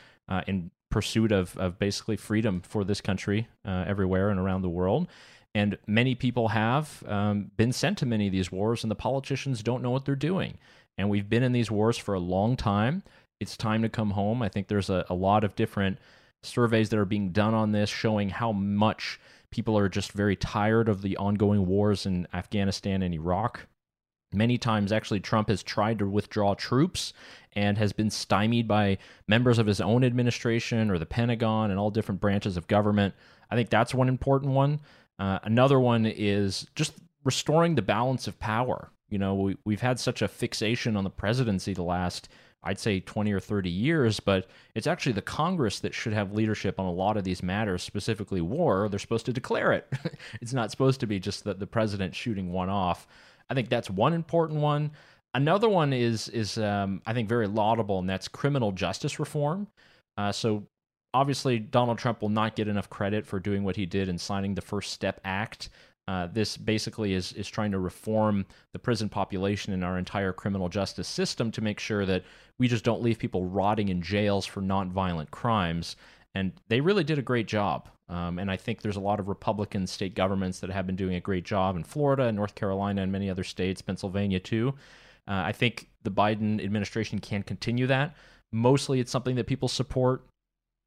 in 0.48 0.72
pursuit 0.90 1.32
of, 1.32 1.56
of 1.58 1.78
basically 1.78 2.16
freedom 2.16 2.62
for 2.62 2.84
this 2.84 3.02
country 3.02 3.48
everywhere 3.66 4.30
and 4.30 4.40
around 4.40 4.62
the 4.62 4.70
world. 4.70 5.08
And 5.54 5.78
many 5.86 6.16
people 6.16 6.48
have 6.48 7.04
um, 7.08 7.52
been 7.58 7.72
sent 7.72 8.00
to 8.00 8.06
many 8.06 8.26
of 8.26 8.32
these 8.32 8.52
wars, 8.52 8.84
and 8.84 8.90
the 8.90 8.96
politicians 8.96 9.62
don't 9.62 9.84
know 9.84 9.92
what 9.92 10.06
they're 10.06 10.16
doing. 10.16 10.58
And 10.98 11.10
we've 11.10 11.30
been 11.30 11.44
in 11.44 11.52
these 11.52 11.70
wars 11.70 11.98
for 11.98 12.16
a 12.16 12.20
long 12.20 12.56
time. 12.56 13.04
It's 13.40 13.56
time 13.58 13.82
to 13.84 13.90
come 13.90 14.12
home. 14.12 14.42
I 14.42 14.50
think 14.50 14.68
there's 14.68 14.90
a, 14.90 15.06
a 15.10 15.14
lot 15.14 15.44
of 15.44 15.56
different 15.56 16.00
surveys 16.44 16.90
that 16.90 17.00
are 17.00 17.06
being 17.06 17.30
done 17.30 17.54
on 17.54 17.72
this 17.72 17.90
showing 17.90 18.30
how 18.30 18.52
much 18.52 19.20
people 19.52 19.78
are 19.78 19.90
just 19.90 20.12
very 20.12 20.36
tired 20.36 20.90
of 20.90 21.02
the 21.02 21.18
ongoing 21.18 21.66
wars 21.66 22.06
in 22.06 22.28
Afghanistan 22.34 23.02
and 23.02 23.14
Iraq. 23.14 23.68
Many 24.34 24.58
times, 24.58 24.92
actually, 24.92 25.20
Trump 25.20 25.48
has 25.50 25.62
tried 25.62 26.00
to 26.00 26.10
withdraw 26.10 26.56
troops 26.56 27.14
and 27.54 27.78
has 27.78 27.94
been 27.94 28.10
stymied 28.10 28.68
by 28.68 28.98
members 29.28 29.60
of 29.60 29.68
his 29.68 29.80
own 29.80 30.04
administration 30.04 30.90
or 30.90 30.98
the 30.98 31.06
Pentagon 31.06 31.70
and 31.70 31.80
all 31.80 31.92
different 31.92 32.20
branches 32.20 32.58
of 32.58 32.68
government. 32.68 33.14
I 33.52 33.56
think 33.56 33.70
that's 33.70 33.94
one 33.94 34.10
important 34.10 34.54
one. 34.54 34.80
Uh, 35.20 35.38
another 35.44 35.80
one 35.80 36.08
is 36.08 36.66
just 36.74 36.94
restoring 37.24 37.76
the 37.76 37.84
balance 37.84 38.28
of 38.28 38.40
power. 38.40 38.90
You 39.10 39.20
know, 39.20 39.36
we, 39.36 39.58
we've 39.66 39.82
had 39.82 40.00
such 40.00 40.24
a 40.24 40.28
fixation 40.28 40.98
on 40.98 41.04
the 41.04 41.12
presidency 41.12 41.74
the 41.74 41.84
last, 41.84 42.28
I'd 42.64 42.80
say, 42.80 43.00
20 43.00 43.32
or 43.32 43.40
30 43.40 43.70
years, 43.70 44.20
but 44.20 44.48
it's 44.76 44.88
actually 44.88 45.14
the 45.14 45.22
Congress 45.22 45.80
that 45.80 45.94
should 45.94 46.14
have 46.14 46.34
leadership 46.34 46.80
on 46.80 46.86
a 46.86 46.92
lot 46.92 47.18
of 47.18 47.24
these 47.24 47.44
matters, 47.44 47.84
specifically 47.84 48.42
war. 48.42 48.88
They're 48.90 49.00
supposed 49.00 49.26
to 49.26 49.34
declare 49.34 49.74
it. 49.74 49.92
it's 50.42 50.54
not 50.54 50.72
supposed 50.72 51.00
to 51.02 51.08
be 51.08 51.20
just 51.20 51.44
the, 51.44 51.54
the 51.54 51.68
president 51.68 52.16
shooting 52.16 52.52
one 52.52 52.70
off. 52.70 53.08
I 53.50 53.54
think 53.54 53.70
that's 53.70 53.90
one 53.90 54.14
important 54.14 54.60
one. 54.60 54.92
Another 55.36 55.68
one 55.68 55.94
is 55.94 56.30
is 56.30 56.58
um, 56.60 57.02
I 57.06 57.14
think 57.14 57.28
very 57.28 57.48
laudable, 57.48 58.00
and 58.00 58.10
that's 58.10 58.28
criminal 58.28 58.72
justice 58.72 59.20
reform. 59.20 59.68
Uh, 60.16 60.32
so 60.32 60.64
obviously, 61.14 61.60
Donald 61.60 61.98
Trump 61.98 62.22
will 62.22 62.30
not 62.30 62.56
get 62.56 62.68
enough 62.68 62.90
credit 62.90 63.26
for 63.26 63.40
doing 63.40 63.64
what 63.64 63.76
he 63.76 63.86
did 63.86 64.10
in 64.10 64.18
signing 64.18 64.54
the 64.56 64.62
First 64.62 64.94
Step 64.94 65.20
Act. 65.26 65.70
Uh, 66.08 66.28
this 66.28 66.58
basically 66.58 67.14
is 67.14 67.32
is 67.34 67.48
trying 67.48 67.72
to 67.72 67.80
reform 67.80 68.46
the 68.74 68.80
prison 68.80 69.08
population 69.08 69.74
in 69.74 69.84
our 69.84 69.98
entire 69.98 70.34
criminal 70.34 70.68
justice 70.68 71.08
system 71.08 71.50
to 71.52 71.62
make 71.62 71.80
sure 71.80 72.06
that 72.06 72.24
we 72.60 72.68
just 72.68 72.84
don't 72.84 73.02
leave 73.02 73.18
people 73.18 73.46
rotting 73.46 73.90
in 73.90 74.02
jails 74.02 74.46
for 74.46 74.62
nonviolent 74.62 75.32
crimes. 75.32 75.96
And 76.36 76.52
they 76.68 76.82
really 76.82 77.04
did 77.04 77.20
a 77.20 77.22
great 77.22 77.48
job. 77.48 77.90
Um, 78.10 78.38
and 78.38 78.52
I 78.52 78.58
think 78.58 78.82
there's 78.82 78.98
a 78.98 79.02
lot 79.02 79.20
of 79.20 79.28
Republican 79.28 79.88
state 79.88 80.14
governments 80.14 80.60
that 80.60 80.70
have 80.70 80.86
been 80.86 80.96
doing 80.96 81.16
a 81.16 81.22
great 81.22 81.46
job 81.46 81.76
in 81.76 81.84
Florida 81.84 82.24
and 82.24 82.36
North 82.36 82.56
Carolina 82.56 83.02
and 83.02 83.12
many 83.12 83.30
other 83.30 83.44
states, 83.44 83.82
Pennsylvania 83.82 84.40
too. 84.40 84.74
Uh, 85.28 85.44
I 85.46 85.52
think 85.54 85.88
the 86.04 86.12
Biden 86.12 86.64
administration 86.64 87.20
can 87.20 87.44
continue 87.44 87.88
that. 87.88 88.16
Mostly, 88.52 89.00
it's 89.00 89.12
something 89.12 89.36
that 89.36 89.48
people 89.48 89.70
support. 89.70 90.26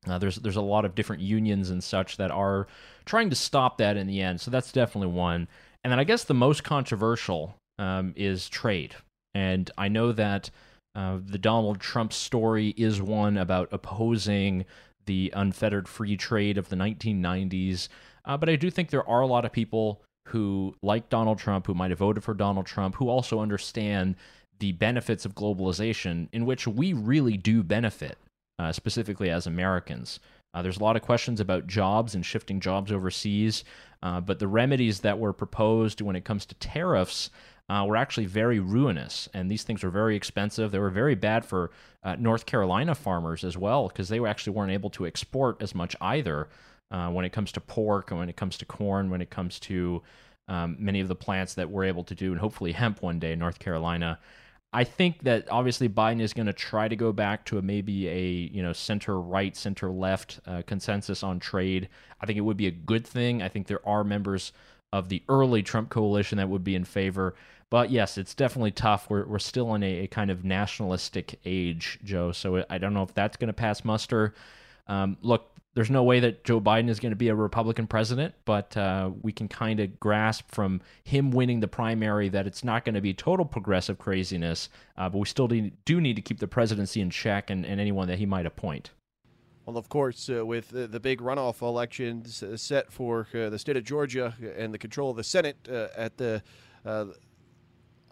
Uh, 0.06 0.18
there's 0.18 0.36
there's 0.36 0.56
a 0.56 0.62
lot 0.62 0.84
of 0.84 0.94
different 0.94 1.22
unions 1.22 1.70
and 1.70 1.82
such 1.82 2.16
that 2.16 2.30
are 2.30 2.66
trying 3.04 3.30
to 3.30 3.36
stop 3.36 3.78
that 3.78 3.96
in 3.96 4.06
the 4.06 4.20
end. 4.20 4.40
So 4.40 4.50
that's 4.50 4.72
definitely 4.72 5.12
one. 5.12 5.48
And 5.84 5.92
then 5.92 6.00
I 6.00 6.04
guess 6.04 6.24
the 6.24 6.34
most 6.34 6.64
controversial 6.64 7.56
um, 7.78 8.12
is 8.16 8.48
trade. 8.48 8.94
And 9.34 9.70
I 9.76 9.88
know 9.88 10.12
that 10.12 10.50
uh, 10.94 11.18
the 11.24 11.38
Donald 11.38 11.78
Trump 11.78 12.12
story 12.12 12.74
is 12.76 13.02
one 13.02 13.36
about 13.36 13.68
opposing 13.70 14.64
the 15.04 15.32
unfettered 15.36 15.88
free 15.88 16.16
trade 16.16 16.58
of 16.58 16.68
the 16.68 16.76
1990s. 16.76 17.88
Uh, 18.24 18.36
but 18.36 18.48
I 18.48 18.56
do 18.56 18.70
think 18.70 18.90
there 18.90 19.08
are 19.08 19.20
a 19.20 19.26
lot 19.26 19.44
of 19.44 19.52
people 19.52 20.02
who 20.28 20.74
like 20.82 21.08
Donald 21.08 21.38
Trump, 21.38 21.66
who 21.66 21.74
might 21.74 21.90
have 21.90 22.00
voted 22.00 22.24
for 22.24 22.34
Donald 22.34 22.66
Trump, 22.66 22.96
who 22.96 23.08
also 23.08 23.38
understand 23.38 24.16
the 24.58 24.72
benefits 24.72 25.24
of 25.24 25.34
globalization, 25.34 26.28
in 26.32 26.46
which 26.46 26.66
we 26.66 26.92
really 26.92 27.36
do 27.36 27.62
benefit, 27.62 28.18
uh, 28.58 28.72
specifically 28.72 29.30
as 29.30 29.46
Americans. 29.46 30.20
Uh, 30.54 30.62
there's 30.62 30.78
a 30.78 30.82
lot 30.82 30.96
of 30.96 31.02
questions 31.02 31.38
about 31.38 31.66
jobs 31.66 32.14
and 32.14 32.24
shifting 32.24 32.60
jobs 32.60 32.90
overseas, 32.90 33.62
uh, 34.02 34.20
but 34.20 34.38
the 34.38 34.48
remedies 34.48 35.00
that 35.00 35.18
were 35.18 35.32
proposed 35.32 36.00
when 36.00 36.16
it 36.16 36.24
comes 36.24 36.46
to 36.46 36.54
tariffs 36.54 37.30
uh, 37.68 37.84
were 37.86 37.96
actually 37.96 38.26
very 38.26 38.58
ruinous. 38.58 39.28
And 39.34 39.50
these 39.50 39.64
things 39.64 39.82
were 39.82 39.90
very 39.90 40.16
expensive. 40.16 40.70
They 40.70 40.78
were 40.78 40.90
very 40.90 41.14
bad 41.14 41.44
for 41.44 41.72
uh, 42.02 42.16
North 42.16 42.46
Carolina 42.46 42.94
farmers 42.94 43.44
as 43.44 43.56
well, 43.58 43.88
because 43.88 44.08
they 44.08 44.24
actually 44.24 44.54
weren't 44.54 44.72
able 44.72 44.90
to 44.90 45.06
export 45.06 45.60
as 45.60 45.74
much 45.74 45.96
either 46.00 46.48
uh, 46.90 47.10
when 47.10 47.24
it 47.24 47.32
comes 47.32 47.52
to 47.52 47.60
pork 47.60 48.10
and 48.10 48.20
when 48.20 48.28
it 48.28 48.36
comes 48.36 48.56
to 48.58 48.64
corn, 48.64 49.10
when 49.10 49.20
it 49.20 49.30
comes 49.30 49.58
to 49.60 50.02
um, 50.48 50.76
many 50.78 51.00
of 51.00 51.08
the 51.08 51.16
plants 51.16 51.54
that 51.54 51.68
we're 51.68 51.84
able 51.84 52.04
to 52.04 52.14
do, 52.14 52.30
and 52.30 52.40
hopefully 52.40 52.72
hemp 52.72 53.02
one 53.02 53.18
day 53.18 53.32
in 53.32 53.38
North 53.38 53.58
Carolina. 53.58 54.18
I 54.76 54.84
think 54.84 55.22
that 55.22 55.50
obviously 55.50 55.88
Biden 55.88 56.20
is 56.20 56.34
going 56.34 56.48
to 56.48 56.52
try 56.52 56.86
to 56.86 56.96
go 56.96 57.10
back 57.10 57.46
to 57.46 57.56
a 57.56 57.62
maybe 57.62 58.08
a 58.08 58.22
you 58.54 58.62
know 58.62 58.74
center 58.74 59.18
right, 59.18 59.56
center 59.56 59.90
left 59.90 60.38
uh, 60.46 60.60
consensus 60.66 61.22
on 61.22 61.40
trade. 61.40 61.88
I 62.20 62.26
think 62.26 62.36
it 62.36 62.42
would 62.42 62.58
be 62.58 62.66
a 62.66 62.72
good 62.72 63.06
thing. 63.06 63.40
I 63.40 63.48
think 63.48 63.68
there 63.68 63.80
are 63.88 64.04
members 64.04 64.52
of 64.92 65.08
the 65.08 65.22
early 65.30 65.62
Trump 65.62 65.88
coalition 65.88 66.36
that 66.36 66.50
would 66.50 66.62
be 66.62 66.74
in 66.74 66.84
favor. 66.84 67.34
But 67.70 67.90
yes, 67.90 68.18
it's 68.18 68.34
definitely 68.34 68.70
tough. 68.70 69.08
We're, 69.08 69.24
we're 69.24 69.38
still 69.38 69.74
in 69.76 69.82
a, 69.82 70.00
a 70.00 70.06
kind 70.08 70.30
of 70.30 70.44
nationalistic 70.44 71.40
age, 71.46 71.98
Joe. 72.04 72.32
So 72.32 72.62
I 72.68 72.76
don't 72.76 72.92
know 72.92 73.02
if 73.02 73.14
that's 73.14 73.38
going 73.38 73.48
to 73.48 73.54
pass 73.54 73.82
muster. 73.82 74.34
Um, 74.88 75.16
look, 75.22 75.55
there's 75.76 75.90
no 75.90 76.02
way 76.02 76.20
that 76.20 76.42
Joe 76.42 76.58
Biden 76.58 76.88
is 76.88 76.98
going 76.98 77.12
to 77.12 77.16
be 77.16 77.28
a 77.28 77.34
Republican 77.34 77.86
president, 77.86 78.34
but 78.46 78.74
uh, 78.78 79.10
we 79.20 79.30
can 79.30 79.46
kind 79.46 79.78
of 79.78 80.00
grasp 80.00 80.50
from 80.50 80.80
him 81.04 81.30
winning 81.30 81.60
the 81.60 81.68
primary 81.68 82.30
that 82.30 82.46
it's 82.46 82.64
not 82.64 82.86
going 82.86 82.94
to 82.94 83.02
be 83.02 83.12
total 83.12 83.44
progressive 83.44 83.98
craziness, 83.98 84.70
uh, 84.96 85.10
but 85.10 85.18
we 85.18 85.26
still 85.26 85.46
do 85.46 86.00
need 86.00 86.16
to 86.16 86.22
keep 86.22 86.38
the 86.38 86.48
presidency 86.48 87.02
in 87.02 87.10
check 87.10 87.50
and, 87.50 87.66
and 87.66 87.78
anyone 87.78 88.08
that 88.08 88.18
he 88.18 88.24
might 88.24 88.46
appoint. 88.46 88.92
Well, 89.66 89.76
of 89.76 89.90
course, 89.90 90.30
uh, 90.30 90.46
with 90.46 90.70
the, 90.70 90.86
the, 90.86 90.98
big 90.98 91.20
runoff 91.20 91.60
elections 91.60 92.42
uh, 92.42 92.56
set 92.56 92.90
for 92.90 93.28
uh, 93.34 93.50
the 93.50 93.58
state 93.58 93.76
of 93.76 93.84
Georgia 93.84 94.34
and 94.56 94.72
the 94.72 94.78
control 94.78 95.10
of 95.10 95.18
the 95.18 95.24
Senate 95.24 95.56
uh, 95.70 95.88
at 95.94 96.16
the 96.16 96.42
uh, 96.86 97.06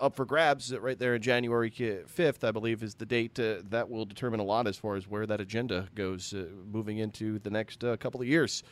up 0.00 0.16
for 0.16 0.24
grabs 0.24 0.74
right 0.76 0.98
there 0.98 1.14
in 1.14 1.22
January 1.22 1.70
5th, 1.70 2.44
I 2.46 2.50
believe, 2.50 2.82
is 2.82 2.94
the 2.94 3.06
date 3.06 3.38
uh, 3.38 3.56
that 3.70 3.88
will 3.88 4.04
determine 4.04 4.40
a 4.40 4.44
lot 4.44 4.66
as 4.66 4.76
far 4.76 4.96
as 4.96 5.08
where 5.08 5.26
that 5.26 5.40
agenda 5.40 5.88
goes 5.94 6.34
moving 6.70 6.98
into 6.98 7.38
the 7.38 7.50
next 7.50 7.80
couple 8.00 8.20
of 8.20 8.26
years. 8.26 8.62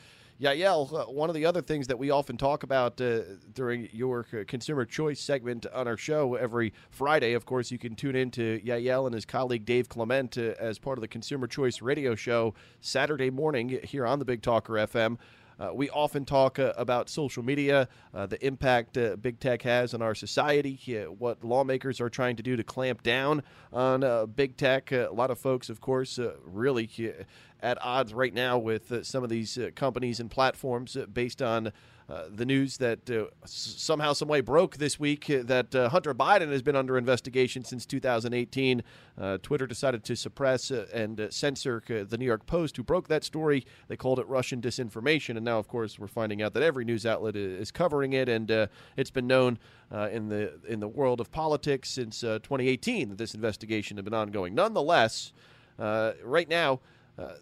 Yael, 0.43 0.93
uh, 0.93 1.05
one 1.05 1.31
of 1.31 1.35
the 1.35 1.47
other 1.47 1.63
things 1.63 1.87
that 1.87 1.99
we 1.99 2.11
often 2.11 2.37
talk 2.37 2.65
about 2.65 3.01
uh, 3.01 3.21
during 3.55 3.89
your 3.93 4.25
consumer 4.25 4.85
choice 4.85 5.21
segment 5.21 5.67
on 5.73 5.87
our 5.87 5.97
show 5.97 6.35
every 6.35 6.73
Friday, 6.91 7.35
of 7.35 7.47
course, 7.47 7.71
you 7.71 7.79
can 7.79 7.95
tune 7.95 8.17
in 8.17 8.31
to 8.33 8.61
Yael 8.65 9.07
and 9.07 9.15
his 9.15 9.25
colleague 9.25 9.65
Dave 9.65 9.89
Clement 9.89 10.37
uh, 10.37 10.55
as 10.59 10.79
part 10.81 10.99
of 10.99 11.03
the 11.03 11.09
Consumer 11.09 11.47
Choice 11.47 11.81
radio 11.81 12.17
show 12.17 12.55
Saturday 12.81 13.31
morning 13.31 13.79
here 13.85 14.05
on 14.05 14.19
the 14.19 14.25
Big 14.25 14.43
Talker 14.43 14.73
FM. 14.75 15.17
Uh, 15.63 15.73
we 15.73 15.89
often 15.91 16.25
talk 16.25 16.59
uh, 16.59 16.73
about 16.77 17.09
social 17.09 17.41
media, 17.41 17.89
uh, 18.15 18.27
the 18.27 18.45
impact 18.45 18.99
uh, 18.99 19.15
big 19.15 19.39
tech 19.39 19.63
has 19.63 19.95
on 19.95 20.03
our 20.03 20.15
society, 20.15 20.77
uh, 20.99 21.05
what 21.13 21.45
lawmakers 21.45 22.01
are 22.01 22.11
trying 22.11 22.35
to 22.35 22.43
do 22.43 22.57
to 22.57 22.65
clamp 22.65 23.01
down 23.05 23.41
on 23.73 24.03
uh, 24.03 24.27
big 24.27 24.57
tech. 24.57 24.91
a 24.91 25.09
lot 25.13 25.31
of 25.31 25.39
folks, 25.39 25.71
of 25.71 25.81
course, 25.81 26.19
really 26.45 27.15
at 27.61 27.79
odds 27.81 28.13
right 28.13 28.35
now 28.35 28.59
with 28.59 29.07
some 29.07 29.23
of 29.23 29.31
these 29.31 29.57
companies 29.77 30.19
and 30.19 30.33
platforms 30.33 30.97
based 31.13 31.41
on 31.41 31.73
uh, 32.09 32.25
the 32.29 32.45
news 32.45 32.77
that 32.79 33.09
uh, 33.11 33.25
somehow, 33.45 34.13
some 34.13 34.29
way 34.29 34.41
broke 34.41 34.77
this 34.77 34.99
week 34.99 35.31
uh, 35.31 35.43
that 35.45 35.75
uh, 35.75 35.89
Hunter 35.89 36.15
Biden 36.15 36.51
has 36.51 36.63
been 36.63 36.77
under 36.77 36.99
investigation 36.99 37.65
since 37.65 37.87
2018. 37.87 38.83
Uh, 39.19 39.39
Twitter 39.43 39.67
decided 39.67 40.05
to 40.05 40.17
suppress 40.17 40.71
and 40.71 41.29
censor 41.31 41.83
the 41.87 42.19
New 42.19 42.25
York 42.25 42.47
Post, 42.47 42.77
who 42.77 42.83
broke 42.83 43.09
that 43.09 43.25
story. 43.25 43.65
They 43.89 43.97
called 43.97 44.19
it 44.19 44.27
Russian 44.27 44.61
disinformation, 44.61 45.37
and 45.37 45.45
now, 45.45 45.59
of 45.59 45.69
course, 45.69 45.99
we're 45.99 46.07
finding 46.07 46.43
out 46.43 46.55
that 46.55 46.63
every 46.63 46.85
news 46.85 47.07
outlet 47.07 47.37
is 47.37 47.71
covering 47.71 48.13
it, 48.13 48.29
and 48.29 48.69
it's 48.97 49.11
been 49.11 49.27
known 49.27 49.59
in 49.91 50.29
the 50.29 50.59
in 50.67 50.81
the 50.81 50.89
world 50.89 51.21
of 51.21 51.31
politics 51.31 51.91
since 51.91 52.21
2018 52.21 53.11
that 53.11 53.19
this 53.19 53.35
investigation 53.35 53.97
had 53.97 54.05
been 54.05 54.15
ongoing. 54.15 54.55
Nonetheless, 54.55 55.33
right 55.79 56.49
now, 56.49 56.81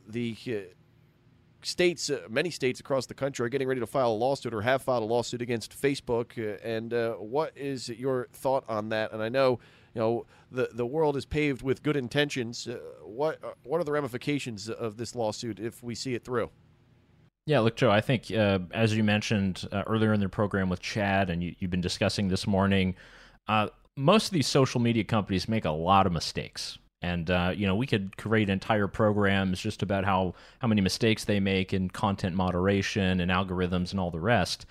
the 0.09 0.37
states, 1.63 2.11
uh, 2.11 2.21
many 2.29 2.51
states 2.51 2.81
across 2.81 3.07
the 3.07 3.15
country, 3.15 3.45
are 3.45 3.49
getting 3.49 3.69
ready 3.69 3.81
to 3.81 3.87
file 3.87 4.13
a 4.13 4.15
lawsuit 4.15 4.55
or 4.55 4.63
have 4.63 4.83
filed 4.83 5.03
a 5.03 5.07
lawsuit 5.07 5.43
against 5.43 5.81
Facebook. 5.81 6.39
Uh, 6.39 6.59
and 6.67 6.95
uh, 6.95 7.15
what 7.15 7.53
is 7.57 7.89
your 7.89 8.29
thought 8.33 8.65
on 8.69 8.89
that? 8.91 9.13
And 9.13 9.23
I 9.23 9.29
know, 9.29 9.61
you 9.95 10.01
know, 10.01 10.27
the 10.51 10.69
the 10.73 10.87
world 10.87 11.17
is 11.17 11.25
paved 11.25 11.63
with 11.63 11.83
good 11.83 11.97
intentions. 11.97 12.67
Uh, 12.67 12.79
what 13.05 13.43
uh, 13.45 13.53
what 13.63 13.81
are 13.81 13.85
the 13.85 13.93
ramifications 13.93 14.69
of 14.69 14.97
this 14.97 15.15
lawsuit 15.15 15.59
if 15.61 15.83
we 15.83 15.95
see 15.95 16.15
it 16.15 16.25
through? 16.25 16.51
Yeah, 17.47 17.61
look, 17.61 17.77
Joe. 17.77 17.91
I 17.91 18.01
think 18.01 18.31
uh, 18.31 18.61
as 18.73 18.97
you 18.97 19.03
mentioned 19.03 19.69
earlier 19.87 20.13
in 20.13 20.21
the 20.21 20.29
program 20.29 20.69
with 20.69 20.81
Chad, 20.81 21.31
and 21.31 21.43
you, 21.43 21.55
have 21.61 21.71
been 21.71 21.81
discussing 21.81 22.29
this 22.29 22.47
morning. 22.47 22.95
most 23.97 24.27
of 24.27 24.33
these 24.33 24.47
social 24.47 24.81
media 24.81 25.05
companies 25.05 25.49
make 25.49 25.65
a 25.65 25.71
lot 25.71 26.07
of 26.07 26.13
mistakes 26.13 26.79
and 27.03 27.31
uh, 27.31 27.53
you 27.55 27.67
know 27.67 27.75
we 27.75 27.87
could 27.87 28.17
create 28.17 28.49
entire 28.49 28.87
programs 28.87 29.61
just 29.61 29.83
about 29.83 30.05
how 30.05 30.35
how 30.61 30.69
many 30.69 30.81
mistakes 30.81 31.25
they 31.25 31.41
make 31.41 31.73
in 31.73 31.89
content 31.91 32.35
moderation 32.37 33.21
and 33.21 33.31
algorithms 33.31 33.91
and 33.91 34.01
all 34.01 34.11
the 34.11 34.21
rest. 34.21 34.67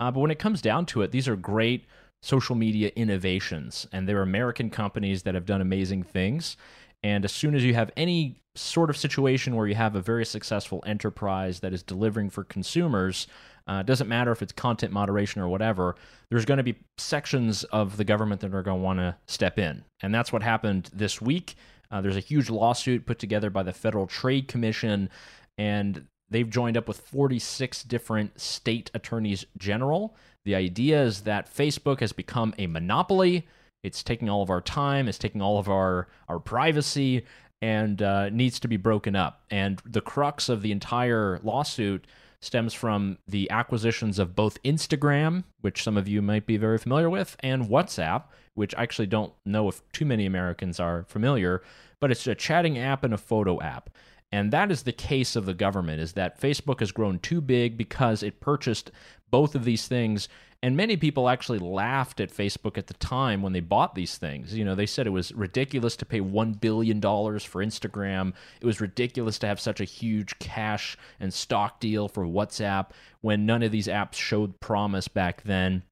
Uh, 0.00 0.10
but 0.10 0.20
when 0.20 0.30
it 0.30 0.38
comes 0.38 0.62
down 0.62 0.86
to 0.86 1.02
it 1.02 1.10
these 1.10 1.28
are 1.28 1.36
great 1.36 1.86
social 2.20 2.56
media 2.56 2.90
innovations. 2.96 3.86
And 3.92 4.08
they're 4.08 4.22
american 4.22 4.70
companies 4.70 5.22
that 5.22 5.34
have 5.34 5.46
done 5.46 5.60
amazing 5.60 6.02
things 6.02 6.56
and 7.02 7.24
as 7.24 7.32
soon 7.32 7.54
as 7.54 7.64
you 7.64 7.74
have 7.74 7.90
any 7.96 8.40
sort 8.54 8.90
of 8.90 8.96
situation 8.96 9.54
where 9.54 9.66
you 9.66 9.74
have 9.74 9.94
a 9.94 10.00
very 10.00 10.26
successful 10.26 10.82
enterprise 10.84 11.60
that 11.60 11.72
is 11.72 11.82
delivering 11.82 12.28
for 12.28 12.42
consumers 12.44 13.28
uh, 13.68 13.82
doesn't 13.82 14.08
matter 14.08 14.32
if 14.32 14.42
it's 14.42 14.52
content 14.52 14.92
moderation 14.92 15.42
or 15.42 15.48
whatever. 15.48 15.94
There's 16.30 16.46
going 16.46 16.56
to 16.56 16.64
be 16.64 16.76
sections 16.96 17.64
of 17.64 17.98
the 17.98 18.04
government 18.04 18.40
that 18.40 18.54
are 18.54 18.62
going 18.62 18.78
to 18.78 18.82
want 18.82 18.98
to 18.98 19.16
step 19.26 19.58
in, 19.58 19.84
and 20.02 20.14
that's 20.14 20.32
what 20.32 20.42
happened 20.42 20.90
this 20.92 21.20
week. 21.20 21.54
Uh, 21.90 22.00
there's 22.00 22.16
a 22.16 22.20
huge 22.20 22.50
lawsuit 22.50 23.06
put 23.06 23.18
together 23.18 23.50
by 23.50 23.62
the 23.62 23.72
Federal 23.72 24.06
Trade 24.06 24.48
Commission, 24.48 25.10
and 25.56 26.06
they've 26.30 26.48
joined 26.48 26.76
up 26.76 26.88
with 26.88 27.00
46 27.00 27.82
different 27.84 28.40
state 28.40 28.90
attorneys 28.94 29.44
general. 29.56 30.16
The 30.44 30.54
idea 30.54 31.02
is 31.02 31.22
that 31.22 31.54
Facebook 31.54 32.00
has 32.00 32.12
become 32.12 32.54
a 32.58 32.66
monopoly 32.66 33.46
It's 33.82 34.02
taking 34.02 34.28
all 34.28 34.42
of 34.42 34.50
our 34.50 34.60
time. 34.60 35.08
It's 35.08 35.18
taking 35.18 35.42
all 35.42 35.58
of 35.58 35.68
our 35.68 36.08
our 36.28 36.38
privacy, 36.38 37.24
and 37.60 38.02
uh, 38.02 38.28
needs 38.30 38.60
to 38.60 38.68
be 38.68 38.76
broken 38.76 39.16
up. 39.16 39.42
And 39.50 39.80
the 39.84 40.00
crux 40.00 40.48
of 40.48 40.62
the 40.62 40.72
entire 40.72 41.40
lawsuit 41.42 42.06
stems 42.40 42.72
from 42.72 43.18
the 43.26 43.50
acquisitions 43.50 44.18
of 44.18 44.36
both 44.36 44.62
Instagram, 44.62 45.42
which 45.60 45.82
some 45.82 45.96
of 45.96 46.06
you 46.06 46.22
might 46.22 46.46
be 46.46 46.56
very 46.56 46.78
familiar 46.78 47.10
with, 47.10 47.36
and 47.40 47.68
WhatsApp, 47.68 48.24
which 48.54 48.74
I 48.76 48.82
actually 48.82 49.06
don't 49.06 49.32
know 49.44 49.68
if 49.68 49.82
too 49.92 50.04
many 50.04 50.24
Americans 50.24 50.78
are 50.78 51.04
familiar, 51.08 51.62
but 52.00 52.12
it's 52.12 52.26
a 52.28 52.36
chatting 52.36 52.78
app 52.78 53.02
and 53.02 53.12
a 53.12 53.18
photo 53.18 53.60
app. 53.60 53.90
And 54.30 54.52
that 54.52 54.70
is 54.70 54.82
the 54.82 54.92
case 54.92 55.36
of 55.36 55.46
the 55.46 55.54
government 55.54 56.00
is 56.00 56.12
that 56.12 56.40
Facebook 56.40 56.80
has 56.80 56.92
grown 56.92 57.18
too 57.18 57.40
big 57.40 57.76
because 57.76 58.22
it 58.22 58.40
purchased 58.40 58.90
both 59.30 59.54
of 59.54 59.64
these 59.64 59.88
things 59.88 60.28
and 60.62 60.76
many 60.76 60.96
people 60.96 61.28
actually 61.28 61.60
laughed 61.60 62.20
at 62.20 62.34
Facebook 62.34 62.76
at 62.76 62.88
the 62.88 62.94
time 62.94 63.42
when 63.42 63.52
they 63.52 63.60
bought 63.60 63.94
these 63.94 64.18
things. 64.18 64.54
You 64.54 64.64
know, 64.64 64.74
they 64.74 64.86
said 64.86 65.06
it 65.06 65.10
was 65.10 65.32
ridiculous 65.32 65.94
to 65.96 66.06
pay 66.06 66.20
$1 66.20 66.60
billion 66.60 67.00
for 67.00 67.64
Instagram. 67.64 68.32
It 68.60 68.66
was 68.66 68.80
ridiculous 68.80 69.38
to 69.38 69.46
have 69.46 69.60
such 69.60 69.80
a 69.80 69.84
huge 69.84 70.36
cash 70.40 70.96
and 71.20 71.32
stock 71.32 71.78
deal 71.78 72.08
for 72.08 72.24
WhatsApp 72.24 72.90
when 73.20 73.46
none 73.46 73.62
of 73.62 73.70
these 73.70 73.86
apps 73.86 74.14
showed 74.14 74.58
promise 74.58 75.06
back 75.06 75.42
then. 75.42 75.84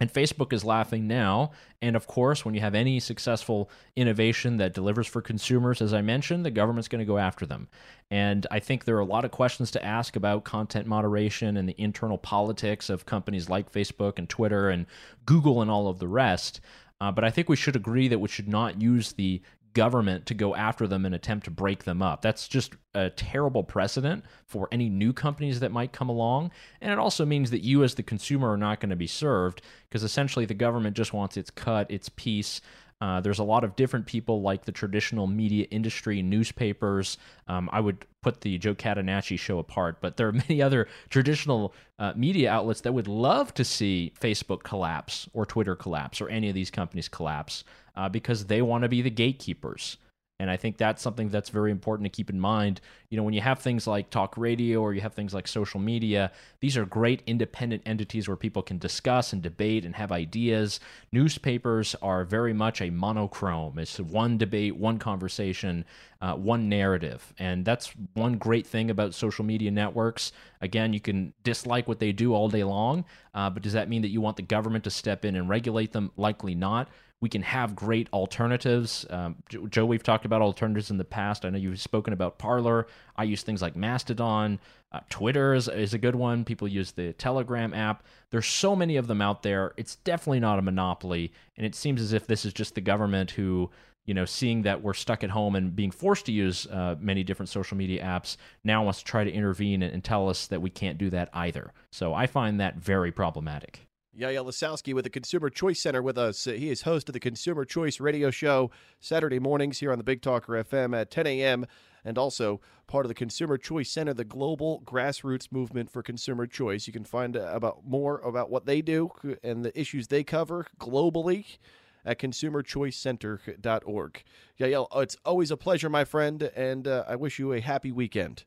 And 0.00 0.12
Facebook 0.12 0.52
is 0.52 0.64
laughing 0.64 1.06
now. 1.06 1.52
And 1.80 1.94
of 1.94 2.08
course, 2.08 2.44
when 2.44 2.54
you 2.54 2.60
have 2.60 2.74
any 2.74 2.98
successful 2.98 3.70
innovation 3.94 4.56
that 4.56 4.74
delivers 4.74 5.06
for 5.06 5.22
consumers, 5.22 5.80
as 5.80 5.94
I 5.94 6.02
mentioned, 6.02 6.44
the 6.44 6.50
government's 6.50 6.88
going 6.88 6.98
to 6.98 7.04
go 7.04 7.18
after 7.18 7.46
them. 7.46 7.68
And 8.10 8.44
I 8.50 8.58
think 8.58 8.84
there 8.84 8.96
are 8.96 9.00
a 9.00 9.04
lot 9.04 9.24
of 9.24 9.30
questions 9.30 9.70
to 9.72 9.84
ask 9.84 10.16
about 10.16 10.42
content 10.42 10.88
moderation 10.88 11.56
and 11.56 11.68
the 11.68 11.76
internal 11.78 12.18
politics 12.18 12.90
of 12.90 13.06
companies 13.06 13.48
like 13.48 13.72
Facebook 13.72 14.18
and 14.18 14.28
Twitter 14.28 14.68
and 14.68 14.86
Google 15.26 15.62
and 15.62 15.70
all 15.70 15.86
of 15.86 16.00
the 16.00 16.08
rest. 16.08 16.60
Uh, 17.00 17.12
but 17.12 17.24
I 17.24 17.30
think 17.30 17.48
we 17.48 17.56
should 17.56 17.76
agree 17.76 18.08
that 18.08 18.18
we 18.18 18.28
should 18.28 18.48
not 18.48 18.80
use 18.80 19.12
the 19.12 19.42
government 19.74 20.26
to 20.26 20.34
go 20.34 20.54
after 20.54 20.86
them 20.86 21.04
and 21.04 21.14
attempt 21.14 21.44
to 21.44 21.50
break 21.50 21.84
them 21.84 22.00
up. 22.00 22.22
That's 22.22 22.48
just 22.48 22.74
a 22.94 23.10
terrible 23.10 23.64
precedent 23.64 24.24
for 24.46 24.68
any 24.72 24.88
new 24.88 25.12
companies 25.12 25.60
that 25.60 25.72
might 25.72 25.92
come 25.92 26.08
along. 26.08 26.52
And 26.80 26.92
it 26.92 26.98
also 26.98 27.26
means 27.26 27.50
that 27.50 27.62
you, 27.62 27.82
as 27.84 27.94
the 27.94 28.02
consumer, 28.02 28.50
are 28.52 28.56
not 28.56 28.80
going 28.80 28.90
to 28.90 28.96
be 28.96 29.06
served 29.06 29.62
because 29.88 30.04
essentially 30.04 30.46
the 30.46 30.54
government 30.54 30.96
just 30.96 31.12
wants 31.12 31.36
its 31.36 31.50
cut, 31.50 31.90
its 31.90 32.08
piece. 32.08 32.60
Uh, 33.00 33.20
there's 33.20 33.40
a 33.40 33.44
lot 33.44 33.64
of 33.64 33.76
different 33.76 34.06
people 34.06 34.40
like 34.40 34.64
the 34.64 34.72
traditional 34.72 35.26
media 35.26 35.66
industry, 35.70 36.22
newspapers. 36.22 37.18
Um, 37.48 37.68
I 37.72 37.80
would 37.80 38.06
put 38.22 38.40
the 38.40 38.56
Joe 38.56 38.74
Catanacci 38.74 39.38
show 39.38 39.58
apart, 39.58 39.98
but 40.00 40.16
there 40.16 40.28
are 40.28 40.32
many 40.48 40.62
other 40.62 40.88
traditional 41.10 41.74
uh, 41.98 42.12
media 42.16 42.50
outlets 42.50 42.80
that 42.82 42.94
would 42.94 43.08
love 43.08 43.52
to 43.54 43.64
see 43.64 44.12
Facebook 44.18 44.62
collapse 44.62 45.28
or 45.32 45.44
Twitter 45.44 45.74
collapse 45.74 46.20
or 46.20 46.28
any 46.28 46.48
of 46.48 46.54
these 46.54 46.70
companies 46.70 47.08
collapse 47.08 47.64
uh, 47.96 48.08
because 48.08 48.46
they 48.46 48.62
want 48.62 48.82
to 48.82 48.88
be 48.88 49.02
the 49.02 49.10
gatekeepers. 49.10 49.98
And 50.40 50.50
I 50.50 50.56
think 50.56 50.78
that's 50.78 51.00
something 51.00 51.28
that's 51.28 51.48
very 51.48 51.70
important 51.70 52.04
to 52.06 52.14
keep 52.14 52.28
in 52.28 52.40
mind. 52.40 52.80
You 53.08 53.16
know, 53.16 53.22
when 53.22 53.34
you 53.34 53.40
have 53.40 53.60
things 53.60 53.86
like 53.86 54.10
talk 54.10 54.36
radio 54.36 54.80
or 54.80 54.92
you 54.92 55.00
have 55.00 55.14
things 55.14 55.32
like 55.32 55.46
social 55.46 55.78
media, 55.78 56.32
these 56.58 56.76
are 56.76 56.84
great 56.84 57.22
independent 57.24 57.82
entities 57.86 58.26
where 58.26 58.36
people 58.36 58.60
can 58.60 58.78
discuss 58.78 59.32
and 59.32 59.40
debate 59.40 59.84
and 59.84 59.94
have 59.94 60.10
ideas. 60.10 60.80
Newspapers 61.12 61.94
are 62.02 62.24
very 62.24 62.52
much 62.52 62.82
a 62.82 62.90
monochrome. 62.90 63.78
It's 63.78 64.00
one 64.00 64.36
debate, 64.36 64.76
one 64.76 64.98
conversation, 64.98 65.84
uh, 66.20 66.34
one 66.34 66.68
narrative. 66.68 67.32
And 67.38 67.64
that's 67.64 67.94
one 68.14 68.36
great 68.36 68.66
thing 68.66 68.90
about 68.90 69.14
social 69.14 69.44
media 69.44 69.70
networks. 69.70 70.32
Again, 70.60 70.92
you 70.92 71.00
can 71.00 71.32
dislike 71.44 71.86
what 71.86 72.00
they 72.00 72.10
do 72.10 72.34
all 72.34 72.48
day 72.48 72.64
long, 72.64 73.04
uh, 73.34 73.50
but 73.50 73.62
does 73.62 73.74
that 73.74 73.88
mean 73.88 74.02
that 74.02 74.08
you 74.08 74.20
want 74.20 74.36
the 74.36 74.42
government 74.42 74.82
to 74.84 74.90
step 74.90 75.24
in 75.24 75.36
and 75.36 75.48
regulate 75.48 75.92
them? 75.92 76.10
Likely 76.16 76.56
not 76.56 76.88
we 77.20 77.28
can 77.28 77.42
have 77.42 77.74
great 77.74 78.08
alternatives. 78.12 79.06
Um, 79.08 79.36
Joe, 79.70 79.86
we've 79.86 80.02
talked 80.02 80.26
about 80.26 80.42
alternatives 80.42 80.90
in 80.90 80.98
the 80.98 81.04
past. 81.04 81.44
I 81.44 81.50
know 81.50 81.58
you've 81.58 81.80
spoken 81.80 82.12
about 82.12 82.38
Parler. 82.38 82.86
I 83.16 83.24
use 83.24 83.42
things 83.42 83.62
like 83.62 83.76
Mastodon. 83.76 84.60
Uh, 84.92 85.00
Twitter 85.08 85.54
is, 85.54 85.66
is 85.68 85.94
a 85.94 85.98
good 85.98 86.14
one. 86.14 86.44
People 86.44 86.68
use 86.68 86.92
the 86.92 87.14
Telegram 87.14 87.72
app. 87.72 88.04
There's 88.30 88.46
so 88.46 88.76
many 88.76 88.96
of 88.96 89.06
them 89.06 89.22
out 89.22 89.42
there. 89.42 89.72
It's 89.76 89.96
definitely 89.96 90.40
not 90.40 90.58
a 90.58 90.62
monopoly. 90.62 91.32
And 91.56 91.64
it 91.64 91.74
seems 91.74 92.02
as 92.02 92.12
if 92.12 92.26
this 92.26 92.44
is 92.44 92.52
just 92.52 92.74
the 92.74 92.80
government 92.80 93.30
who, 93.30 93.70
you 94.04 94.12
know, 94.12 94.26
seeing 94.26 94.62
that 94.62 94.82
we're 94.82 94.92
stuck 94.92 95.24
at 95.24 95.30
home 95.30 95.56
and 95.56 95.74
being 95.74 95.90
forced 95.90 96.26
to 96.26 96.32
use 96.32 96.66
uh, 96.66 96.96
many 97.00 97.24
different 97.24 97.48
social 97.48 97.76
media 97.76 98.04
apps, 98.04 98.36
now 98.64 98.84
wants 98.84 98.98
to 98.98 99.04
try 99.04 99.24
to 99.24 99.32
intervene 99.32 99.82
and, 99.82 99.94
and 99.94 100.04
tell 100.04 100.28
us 100.28 100.46
that 100.48 100.60
we 100.60 100.68
can't 100.68 100.98
do 100.98 101.08
that 101.10 101.30
either. 101.32 101.72
So 101.90 102.12
I 102.12 102.26
find 102.26 102.60
that 102.60 102.76
very 102.76 103.12
problematic. 103.12 103.86
Yael 104.18 104.46
Ossowski 104.46 104.94
with 104.94 105.04
the 105.04 105.10
Consumer 105.10 105.50
Choice 105.50 105.80
Center 105.80 106.00
with 106.00 106.16
us. 106.16 106.44
He 106.44 106.70
is 106.70 106.82
host 106.82 107.08
of 107.08 107.14
the 107.14 107.20
Consumer 107.20 107.64
Choice 107.64 107.98
Radio 107.98 108.30
Show 108.30 108.70
Saturday 109.00 109.40
mornings 109.40 109.78
here 109.78 109.90
on 109.90 109.98
the 109.98 110.04
Big 110.04 110.22
Talker 110.22 110.52
FM 110.52 110.96
at 110.96 111.10
10 111.10 111.26
a.m. 111.26 111.66
and 112.04 112.16
also 112.16 112.60
part 112.86 113.04
of 113.04 113.08
the 113.08 113.14
Consumer 113.14 113.58
Choice 113.58 113.90
Center, 113.90 114.14
the 114.14 114.24
global 114.24 114.82
grassroots 114.84 115.50
movement 115.50 115.90
for 115.90 116.02
consumer 116.02 116.46
choice. 116.46 116.86
You 116.86 116.92
can 116.92 117.04
find 117.04 117.34
about 117.34 117.86
more 117.86 118.20
about 118.20 118.50
what 118.50 118.66
they 118.66 118.82
do 118.82 119.10
and 119.42 119.64
the 119.64 119.78
issues 119.78 120.06
they 120.06 120.22
cover 120.22 120.68
globally 120.78 121.58
at 122.04 122.20
consumerchoicecenter.org. 122.20 124.24
Yael, 124.60 125.02
it's 125.02 125.16
always 125.24 125.50
a 125.50 125.56
pleasure, 125.56 125.88
my 125.88 126.04
friend, 126.04 126.42
and 126.54 126.86
uh, 126.86 127.04
I 127.08 127.16
wish 127.16 127.40
you 127.40 127.52
a 127.52 127.60
happy 127.60 127.90
weekend. 127.90 128.44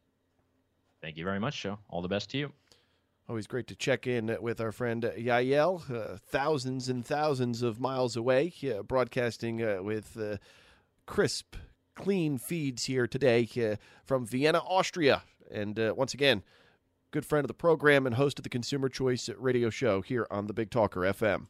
Thank 1.02 1.18
you 1.18 1.26
very 1.26 1.40
much, 1.40 1.62
Joe. 1.62 1.80
All 1.90 2.02
the 2.02 2.08
best 2.08 2.30
to 2.32 2.38
you. 2.38 2.54
Always 3.30 3.46
great 3.46 3.68
to 3.68 3.76
check 3.76 4.08
in 4.08 4.38
with 4.40 4.62
our 4.62 4.72
friend 4.72 5.04
Yael, 5.04 5.92
uh, 5.94 6.18
thousands 6.18 6.88
and 6.88 7.06
thousands 7.06 7.62
of 7.62 7.78
miles 7.78 8.16
away, 8.16 8.54
uh, 8.64 8.84
broadcasting 8.84 9.62
uh, 9.62 9.84
with 9.84 10.18
uh, 10.18 10.38
crisp, 11.06 11.58
clean 11.94 12.38
feeds 12.38 12.86
here 12.86 13.06
today 13.06 13.46
uh, 13.58 13.76
from 14.06 14.26
Vienna, 14.26 14.60
Austria. 14.60 15.24
And 15.52 15.78
uh, 15.78 15.94
once 15.98 16.14
again, 16.14 16.42
good 17.12 17.26
friend 17.26 17.44
of 17.44 17.50
the 17.50 17.54
program 17.54 18.06
and 18.06 18.16
host 18.16 18.40
of 18.40 18.44
the 18.44 18.50
Consumer 18.50 18.88
Choice 18.88 19.30
Radio 19.38 19.70
Show 19.70 20.00
here 20.02 20.26
on 20.32 20.48
the 20.48 20.54
Big 20.54 20.70
Talker 20.70 21.02
FM. 21.02 21.48